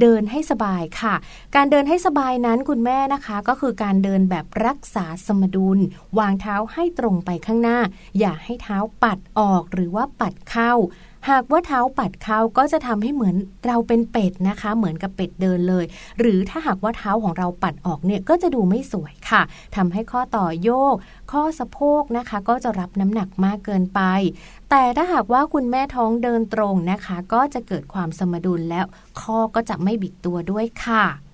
[0.00, 1.14] เดินให้สบายค่ะ
[1.54, 5.78] การเดินให้สบายนั้นคุณแม่นะคะ ก็คือการเดินแบบรักษาสมดุล
[6.18, 7.78] วางเท้าให้ตรงไปข้างหน้า
[8.18, 10.72] อย่าให้เท้าปัดออกหรือว่าปัดเข้า
[11.28, 15.84] หากว่าเท้าปัดเข้าก็จะทำให้เหมือนเราเป็นเป็ดนะคะ เหมือนกับเป็ดเดินเลย
[16.18, 19.42] หรือถ้าหากว่าเท้าของเราปัดออกเนี่ยก็จะดูไม่สวยค่ะ
[19.76, 20.94] ทำให้ข้อต่อโยก
[21.32, 24.00] ข้อสะโพกนะคะ ก็จะรับน้ำหนักมากเกินไป
[24.70, 28.86] แต่ถ้าหากว่าคุณแม่ท้องเดินตรงนะคะ ก็จะเกิดความสมดุลแล้ว
[29.20, 31.27] ข้อก็จะไม่บิดตัวด้วยค่ะ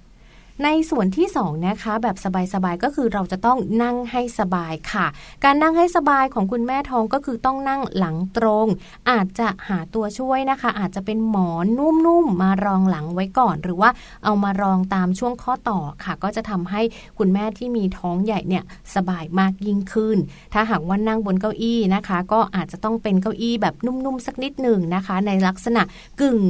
[0.63, 2.17] ในส่วนที่2นะคะแบบ
[2.55, 5.07] สบายๆก็คือเราจะต้องนั่งให้สบายค่ะ
[5.45, 8.67] การนั่งให้สบายของคุณแม่ท้องก็คือต้องนั่งหลังตรง
[9.11, 11.67] อาจจะหาตัวช่วยนะคะ อาจจะเป็นหมอน
[12.07, 13.91] นุ่มๆมารองหลังไว้ก่อน หรือว่า
[14.25, 16.83] เอามารองตามช่วงข้อต่อค่ะ ก็จะทำให้
[17.19, 20.17] คุณแม่ที่มีท้องใหญ่เนี่ยสบายมากยิ่งขึ้น
[20.53, 25.83] ถ้าหากว่านั่งบนเก้าอี้นะคะ ก็อาจจะต้องเป็นเก้าอี้แบบนุ่มๆสักนิดหนึ่งนะคะ ในลักษณะ
[26.21, 26.41] กึ่ง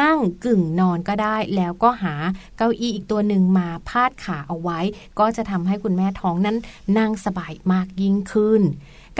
[0.00, 2.14] นั่งกึ่งนอนก็ได้ แล้วก็หา
[2.56, 4.80] เก้าอี้อีกตัวหนึ่งมาพาดขาเอาไว้
[5.18, 6.56] ก็จะทำให้คุณแม่ท้องนั้น
[6.98, 8.62] นั่งสบายมากยิ่งขึ้น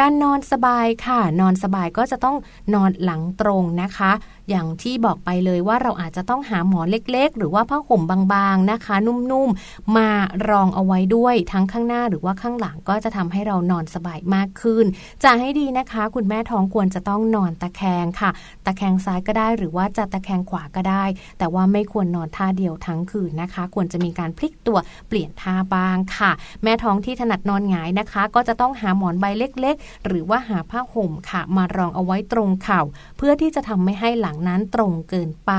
[0.01, 2.37] การนอนสบายค่ะ นอนสบายก็จะต้อง
[2.75, 4.13] นอนหลังตรงนะคะ
[4.51, 10.09] อย่างที่บอกไปเลยว่าเราอาจจะต้องหาหมอนเล็ก ๆ หรือว่าผ้าห่มบางๆนะคะ นุ่มๆ มา
[10.49, 14.85] รองเอาไว้ด้วยทั้งข้างหน้าหรือว่าข้างหลังก็จะทำให้เรานอนสบายมากขึ้น
[15.25, 18.31] จะให้ดีนะคะ คุณแม่ท้องควรจะต้องนอนตะแคงค่ะ
[18.67, 21.05] ตะแคงซ้ายก็ได้หรือว่าจะตะแคงขวาก็ได้
[21.39, 24.79] แต่ว่าไม่ควรนอนท่าเดียวทั้งคืนนะคะ ควรจะมีการพลิกตัว
[25.09, 26.31] เปลี่ยนท่าบ้างค่ะ
[26.63, 32.81] แม่ท้องที่ถนัดนอนหงายนะคะ ก็จะต้องหาหมอนใบเล็ก ๆ หรือว่าหาผ้าห่มค่ะ มารองเอาไว้ตรงเข่า
[33.17, 35.53] เพื่อที่จะทำไม่ให้หลังนั้นตรงเกินไป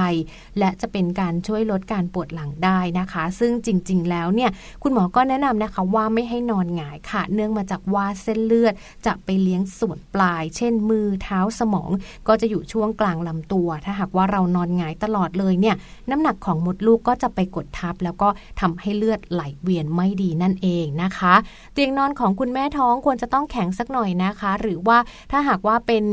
[0.60, 4.50] และจะเป็นการช่วยลดการปวดหลังได้นะคะ ซึ่งจริง ๆ แล้วเนี่ย
[4.84, 8.74] คุณหมอก็แนะนำนะคะว่าไม่ให้นอนหงายค่ะ เนื่องมาจากว่าเส้นเลือด
[9.06, 11.90] จะไปเลี้ยงส่วนปลาย เช่นมือเท้าสมอง
[12.28, 15.76] ก็จะอยู่ช่วงกลางลำตัว ถ้าหากว่าเรานอนหงายตลอดเลยเนี่ย
[16.10, 18.30] น้ำหนักของมดลูกก็จะไปกดทับ แล้วก็
[18.62, 21.34] ทำให้เลือดไหลเวียนไม่ดีนั่นเองนะคะ
[21.74, 24.98] เตียงนอนของคุณแม่ท้องควรจะต้องแข็งสักหน่อยนะคะ หรือว่า
[25.32, 26.04] ถ้าหากว่าเป็น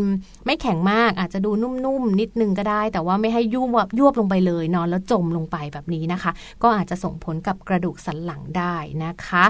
[0.46, 6.32] ไม่แข็งมากอาจจะดูนุ่มๆนิดนึงก็ได้ แต่ว่าไม่ให้ยุ่บยวบลงไปเลยนอนแล้วจมลงไปแบบนี้นะคะ
[6.62, 9.44] ก็อาจจะส่งผลกับกระดูกสันหลังได้นะคะ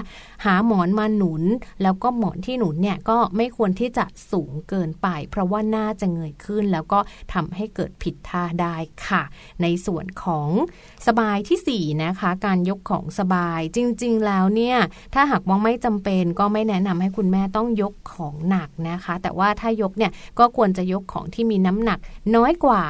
[0.45, 1.43] หาหมอนมาหนุน
[1.83, 6.99] แล้วก็หมอนที่หนุนเนี่ยก็ไม่ควรที่จะสูงเกินไป เพราะว่าหน้าจะเงยขึ้น แล้วก็
[7.33, 8.75] ทำให้เกิดผิดท่าได้
[9.07, 9.23] ค่ะ
[9.61, 10.49] ในส่วนของ
[11.07, 14.77] สบายที่4นะคะการยกของสบายจริง ๆ แล้วเนี่ย
[15.13, 21.99] ถ้าหากว่าไม่จำเป็นก็ไม่แนะนำให้คุณแม่ต้องยกของหนักนะคะ แต่ว่าถ้ายกเนี่ยก็ควรจะยกของที่มีน้ำหนัก
[22.35, 22.81] น้อยกว่า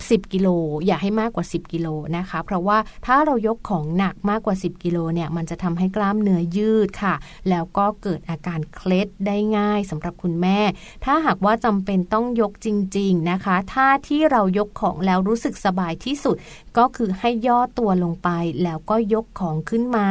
[0.00, 0.48] 10กิโล
[0.86, 7.14] อย่าให้มากกว่า 10 กิโลนะคะ เพราะว่าถ้าเรายกของหนักมากกว่า 10 กิโลเนี่ยมันจะทำให้กล้ามเนื้อยืดค่ะ
[7.50, 10.58] แล้วก็เกิดอาการเคล็ดได้ง่ายสำหรับคุณแม่
[11.04, 16.36] ถ้าหากว่าจำเป็นต้องยกจริง ๆนะคะ ถ้าที่เรายกของแล้วรู้สึกสบายที่สุด
[16.78, 18.28] ก็คือให้ย่อตัวลงไป
[18.62, 20.08] แล้วก็ยกของขึ้นมา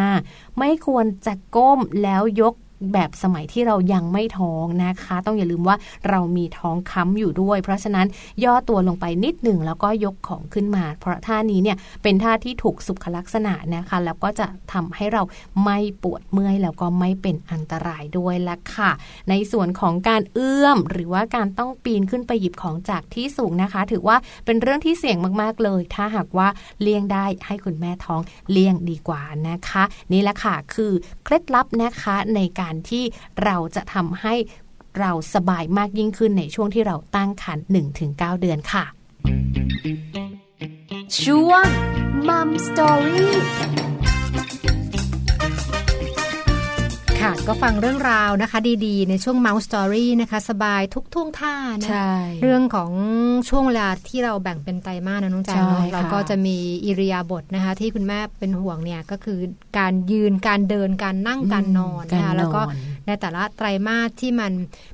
[0.59, 2.53] ไม่ควรจะก้มแล้วยก
[2.93, 5.75] แบบสมัยที่เรายังไม่ท้องนะคะ ต้องอย่าลืมว่า
[6.09, 8.07] เรามีท้องค้ำอยู่ด้วย เพราะฉะนั้น
[8.43, 15.23] ย่อตัวลงไปนิดหนึ่งแล้วก็ยกของขึ้นมา เพราะท่านี้เนี่ยเป็นท่าที่ถูกสุขลักษณะนะคะ แล้วก็จะทำให้เรา
[15.63, 18.91] ไม่ปวดเมื่อยแล้วก็ไม่เป็นอันตรายด้วยละค่ะ
[19.29, 26.47] ในส่วนของการเอื้อม หรือว่าการต้องปีนขึ้นไปหยิบของจากที่สูงนะคะ ถือว่าเป็นเรื่องที่เสี่ยงมากๆเลย ถ้าหากว่า
[26.81, 28.21] เลี่ยงได้ให้คุณแม่ท้อง
[28.51, 30.91] เลี่ยงดีกว่านะคะ นี่แหละค่ะคือ
[31.23, 33.03] เคล็ดลับนะคะในการที่
[33.43, 34.35] เราจะทำให้
[34.99, 37.65] เราสบายมากยิ่งขึ้นในช่วงที่เราตั้งครรภ์
[38.03, 38.85] 1-9 เดือนค่ะ
[41.21, 41.65] ช่วง
[42.27, 43.35] มัมสตอรี่
[47.25, 52.11] ค่ะ ก็ฟังเรื่องราวนะคะ ดีๆ ในช่วง Mouse Story นะคะ สบายทุกท่วงท่านะใช่
[52.43, 52.91] เรื่องของ
[53.49, 59.39] ช่วงเวลาที่เราแบ่งเป็นไตรมาสนะน้องแจงเนใช่อะค่ะเราก็จะมีอิริยาบถนะคะ ที่คุณแม่เป็นห่วงเนี่ยก็คือ
[59.77, 64.51] การยืนการเดินการนั่งการนอนการนะคะนแล้วก็อนในแต่ละไตรมาสที่มัน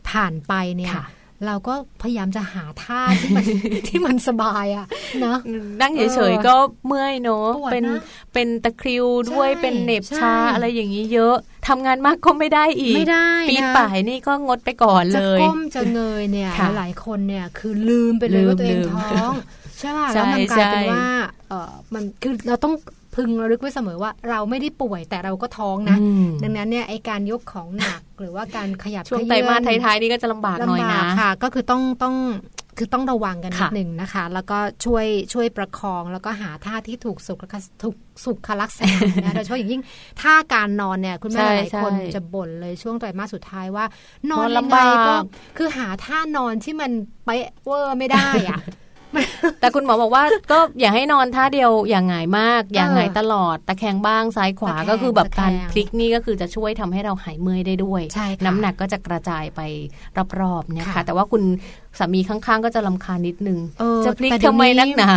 [0.10, 1.06] ผ่านไปเนี่ยค่ะ
[1.48, 3.46] เราก็พยายามจะหาท่าที่มัน
[3.88, 4.86] ที่มันสบายอะ
[5.26, 5.36] นะ
[5.82, 6.56] นั่งเฉยๆก็
[6.88, 7.86] เมื่อยเนอะปวดนะเป็น
[8.34, 11.36] เป็นตะคริวด้วยใช่เป็นเหน็บใช่ชาอะไรอย่างนี้เยอะ
[11.68, 19.34] ทำงานมากก็ไม่ได้อีกไม่ได้ปีนนะป่ายนี่ก็งดไปก่อนจะเลยก้มจะเงยเนี่ยค่ะหลายๆคนเนี่ยคือลืมไปเลยลืมว่าตัวเองลืมท้อง
[19.80, 21.08] ใช่ป่ะใช่แล้วมันกลายเป็นใช่ว่า
[21.50, 22.74] เออมันคือเราต้อง
[23.16, 32.16] พึงระลึกไว้เสมอว่าเราไม่ได้ป่วยแต่เราก็ท้องนะอืมดังนั้นเนี่ยไอการยกของหนักหรือว่าการขยับช่วงเขไตรยื้อนมาสท้ายๆนี่ก็จะลำบากหน่อยลำบานะกค่ะ ก็คือต้องต้อง
[32.78, 37.96] คือต้องระวังกันนิดค่ะหนึ่งนะคะ แล้วก็ช่วยช่วยประคองแล้วก็หาท่าที่ถูกสุขลักษถูก
[38.26, 39.82] สุขลักษณะนะโดยเฉพาะอย่างยิ่ง
[40.22, 43.86] ท่าการนอนเนี่ยคุณแม่ใช่หลายคนใช่จะบ่นเลยช่วงไตรมาสสุดท้ายว่า
[44.32, 45.16] นอนนอนยังลำไงบากก็
[45.58, 46.92] คือหาท่านอนที่มัน
[47.26, 48.60] เป๊ะเวอร์ไม่ได้อะ
[49.60, 59.62] แต่คุณหมอบอกว่าก็อย่าให้นอนท่าเดียวอย่างหงายมาก อย่างหงายตลอด ตะแคงบ้างซ้ายขวาตะแคงก็คือแบบการตะแคงพลิกนี่ก็คือจะช่วยทำให้เราหายเมื่อยได้ด้วยใช่ค่ะน้ำหนักก็จะกระจายไป
[60.40, 61.44] รอบๆนะคะค่ะแต่ว่าคุณ
[62.00, 65.12] สามีข้างๆ ก็จะลำคาญนิดนึงเออจะพลิกแต่เดี๋ยวทำไมนี้นักหนา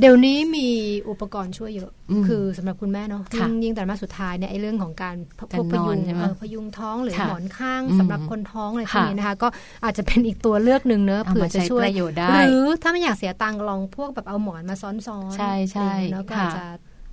[0.00, 0.68] เดี๋ยวนี้มี
[1.10, 9.48] อุปกรณ์ช่วยเยอะอืมคือสำหรับคุณแม่เนาะค่ะยิ่งยิ่งแต่มาสสุดท้ายเนี่ยไอ้เรื่องของการพการวกพนอยุนงใช่ไหมเออพยุงท้องหรือค่ะหมอนข้างอืมสำหรับคนท้องอะไรพวกค่ะนี้นะคะ ก็
[9.84, 16.64] อาจจะเป็นอีกตัวเลือกหนึ่งเนอะเอาเผื่อมาจะใช้ช่วยประโยชน์ได้หรือถ้าไม่อยากเสียตังค์ลองพวกแบบเอาหมอนมาซ้อนๆใช่ใช่แล้วก็ค่ะอาจจะ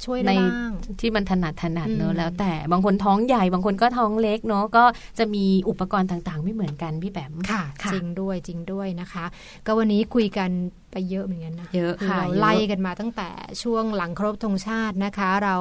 [0.05, 4.83] ช่วยในได้บ้างที่มันถนัดถนัดเนอือะมแล้ว แต่บางคนท้องใหญ่บางคนก็ท้องเล็กเนอะก็
[5.19, 9.25] จะมีอุปกรณ์ต่างๆ ไม่เหมือนกันพี่แปมค่ะค่ะจริงด้วยจริงด้วยนะคะ
[9.65, 10.49] ก็วันนี้คุยกัน
[10.91, 13.29] ไปเยอะเหมือนกันนะเยอะคือค่ะเราเยอะไล่กันมาตั้งแต่
[13.63, 15.55] ช่วงหลังครบธงชาตินะคะ เรา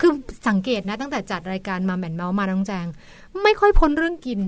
[0.00, 0.12] คือ
[0.48, 2.86] สังเกตนะตั้งแต่จัดรายการมาแมนเมาส์มาน้องแจง
[3.42, 4.40] ไม่ค่อยพ้นเรื่องกิน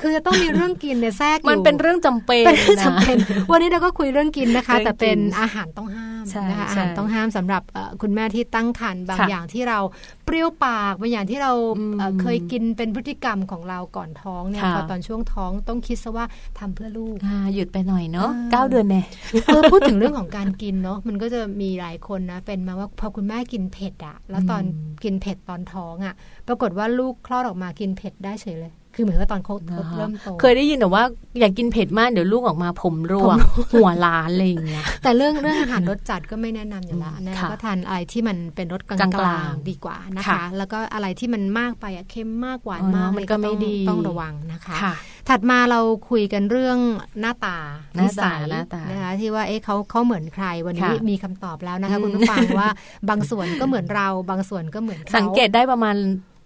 [0.00, 3.16] คือจะต้องมีเรื่องกินเนี่ยแทรกอยู่มันเป็นเรื่องจำเป็นเป็นเรื่องนะจำเป็น
[3.50, 9.78] วันนี้เราก็คุยเรื่องกินนะคะเรื่องกินแต่เป็นอาหารต้องห้ามใช่นะคะอาใช่หารต้องห้ามสำหรับเอ่อคุณแม่ที่ตั้งครรภ์บางค่ะอย่างที่เรา
[10.24, 16.26] เปรี้ยวปากบางอย่างที่เราอืมเอ่อเคยกินเป็นพฤติกรรมของเราก่อนท้องเนี่ยค่ะพอตอนช่วงท้องต้องคิดซะว่า
[16.58, 19.02] ทำเพื่อลูกอ่าหยุดไปหน่อยเนาะอ่าเก้าเดือนแน่
[19.46, 26.14] เออพูดถึงเรื่องของการกินเนาะมันก็จะมีหลายคนนะเป็นมาว่าพอคุณแม่กินเผ็ดอะแล้วตอนอืมกินเผ็ดตอนท้องอะ
[26.48, 31.04] ปรากฏว่าลูกคลอดออกมากินเผ็ดได้เฉยเลย คือเหมือนว่าตอนเขานะคะเริ่มโตเคยได้ยินแต่ว่า
[31.40, 33.36] อยากกินเผ็ดมากเดี๋ยวลูกออกมาผมร่วง
[33.74, 44.94] หัวล้านอะไรอย่างเงี้ยแต่เรื่องเรื่องอาหารรสจัดก็ไม่แนะนำอยู่แล้วนะค่ะก็ทานอะไรที่มันเป็นรสกลกลางางๆๆดีกว่านะคะค่ะแล้วก็อะไรที่มันมากไปอะเค็มมากหวานอ๋อมากมันก็ไม่ต้องดีต้องระวังนะคะค่ะ
[45.28, 45.80] ถัดมาเรา
[46.10, 46.78] คุยกันเรื่อง
[47.20, 47.58] หน้าตา
[47.96, 52.68] หน้าตาสัยหน้าตานนะคะที่ว่าเอ๊ะเขาเขาเหมือนใครวันนี้ค่ะมีคำตอบแล้วนะคะอืมคุณผู้ฟังว่า
[53.08, 55.96] บางส่วนก็เหมือนเราบางส่วนก็เหมือนเขาสังเกตได้ประมาณ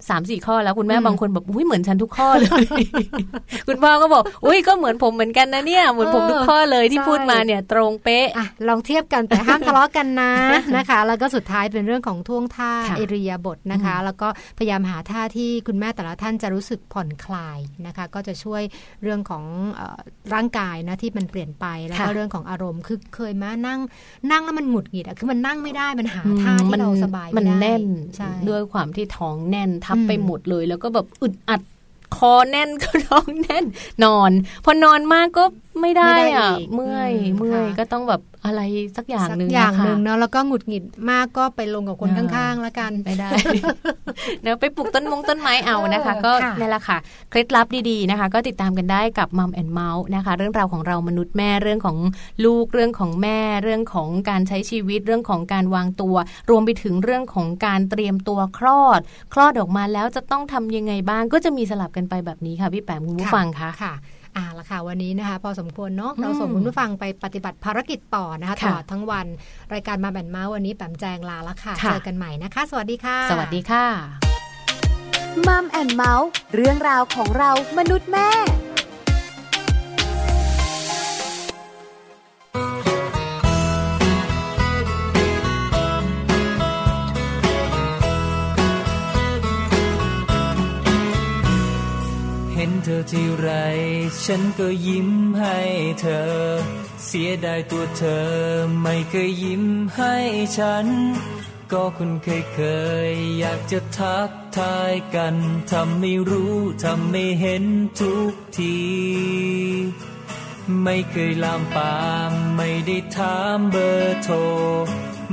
[0.09, 2.65] สามสี่ข้อแล้วคุณแม่อืมบางคนแบบอุ้ยเหมือนฉันทุกข้อเลย
[3.69, 10.33] คุณพ่อก็บอกอุ้ยก็เหมือนผมเหมือนกันนะเนี่ย เหมือนผมทุกข้อเลยที่ใช่พูดมาเนี่ยตรงเป๊ะอะลองเทียบกันแต่ห้ามทะเลาะกันนะ
[10.77, 14.29] นะคะ แล้วก็สุดท้ายเป็นเรื่องของท่วงท่าค่ะเอริยาบทนะคะ แล้วก็
[14.59, 18.63] พยายามหาท่าที่คุณแม่แต่ละท่านจะรู้สึกผ่อนคลายนะคะ ก็จะช่วย
[19.03, 19.45] เรื่องของ
[19.75, 19.99] เออ
[20.35, 23.81] ร่างกายนะที่มันเปลี่ยนไปแล้วก็ค่ะเรื่องของอารมณ์คือเคยมานั่ง
[24.31, 27.85] นั่งแล้วมันหงุดหงิดอะคือมันนั่งไม่ได้มันหาท่ามัที่เราสบายมันไได้แน่น
[28.17, 31.61] ใช่ด้วยความที่ท้องแน่นทับอืมไปหมดเลย แล้วก็แบบอึดอัด
[32.17, 33.65] คอแน่นก็ท้องแน่น
[34.05, 34.31] นอน
[34.65, 35.45] พอนอนมากก็
[35.81, 38.63] ไม่ได้อะอีกเมื่อยอืมเมื่อยค่ะก็ต้องแบบ อะไร
[38.97, 43.29] สักอย่างสักหนึ่งอย่างนะคะหนึ่งเนาะแล้วก็หงุดหงิดมากก็ไปลงกับคนอ่าข้างๆแล้วกันไม่ได้
[44.43, 46.99] เดี๋ยวไปปลูกต้นมงต้นไม้เอานะคะเออก็ค่ะนี่แหละค่ะ
[47.31, 51.97] เคล็ดลับดีๆนะคะ ก็ติดตามกันได้กับมัมแอนเมาส์นะคะ เรื่องราวของเรามนุษย์แม่เรื่องของ
[52.45, 56.17] ลูกเรื่องของแม่เรื่องของการใช้ชีวิตเรื่องของการวางตัว
[56.51, 59.01] รวมไปถึงเรื่องของการเตรียมตัวคลอด
[59.33, 63.95] คลอดออกมาแล้วจะต้องทำยังไงบ้างก็จะมีสลับกันไปแบบนี้ค่ะพี่แปมคุณผู้ฟังคะค่ะ
[64.37, 69.27] อ่าละค่ะวันนี้นะคะ พอสมควรเนาะอืมเราส่งคุณผู้ฟังไปปฏิบัติภารกิจต่อนะคะตค่ะลอดทั้งวัน
[69.75, 73.87] รายการมาแบนเมาส์วันนี้แปมแจงลาละค่ะค่ะเจอกันใหม่นะคะ สวัสดีค่ะ สวัสดีค่ะ
[75.47, 78.29] มัมแอนเมาส์เรื่องราวของเรามนุษย์แม่
[93.11, 93.51] ที่ไร
[94.25, 95.59] ฉันก็ยิ้มให้
[96.01, 96.33] เธอ
[97.07, 98.29] เสียดายตัวเธอ
[98.83, 99.65] ไม่เคยยิ้ม
[99.97, 100.17] ให้
[100.59, 100.87] ฉัน
[101.73, 102.61] ก็คุณเคยเค
[103.11, 105.35] ย อยากจะทักทายกัน
[105.71, 107.65] ทำไม่รู้ทำไม่เห็น
[108.01, 108.79] ทุกที
[110.83, 111.97] ไม่เคยลามปา
[112.31, 114.37] มไม่ได้ถามเบอร์โทร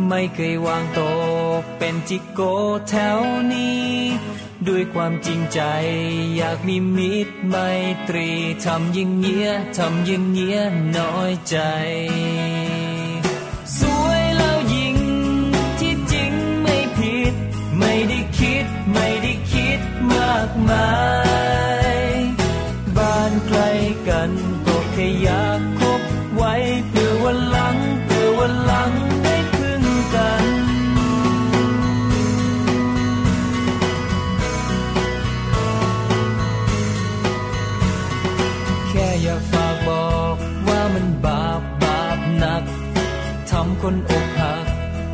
[0.07, 2.41] ไม่เคยวางโตะเป็นจิโก
[2.89, 3.19] แถว
[3.53, 3.85] นี้
[4.67, 5.61] ด้วยความจริงใจ
[6.35, 7.55] อยากมีมิตรไม
[8.07, 8.29] ตรี
[8.65, 10.59] ทำยิ่งเงี้ยทำยิ่งเงี้ย
[10.97, 11.57] น้อยใจ
[13.79, 14.97] สวยแล้วยิ่ง
[15.79, 16.31] ที่จริง
[16.61, 17.33] ไม่ผิด
[17.79, 19.79] ไม่ได้คิดไม่ได้คิด
[20.11, 20.87] มากมา
[21.43, 21.44] ย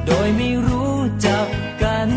[0.07, 0.97] โดยไม่รู้
[1.27, 1.47] จัก
[1.83, 2.09] กัน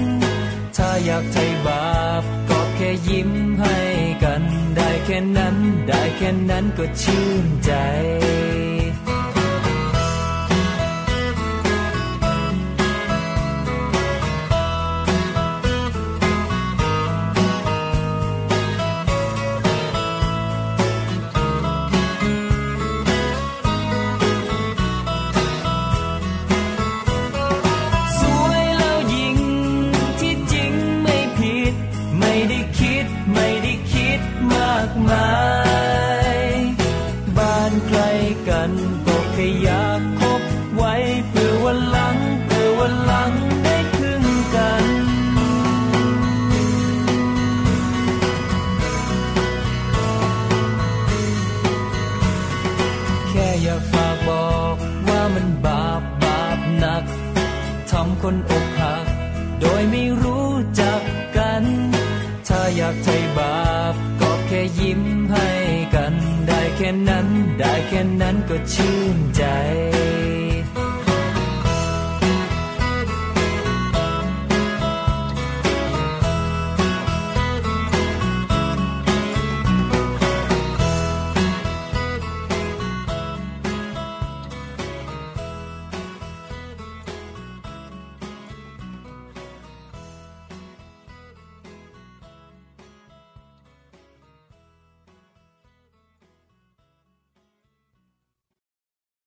[0.77, 3.31] ถ้าอยากไถ่บาปก็แค่ยิ้ม
[3.61, 3.77] ให้
[4.25, 4.43] กัน
[4.77, 5.57] ได้แค่นั้น
[5.89, 7.73] ได้แค่นั้นก็ชื่นใจ
[68.21, 69.43] นั้นก็ชื่นใจ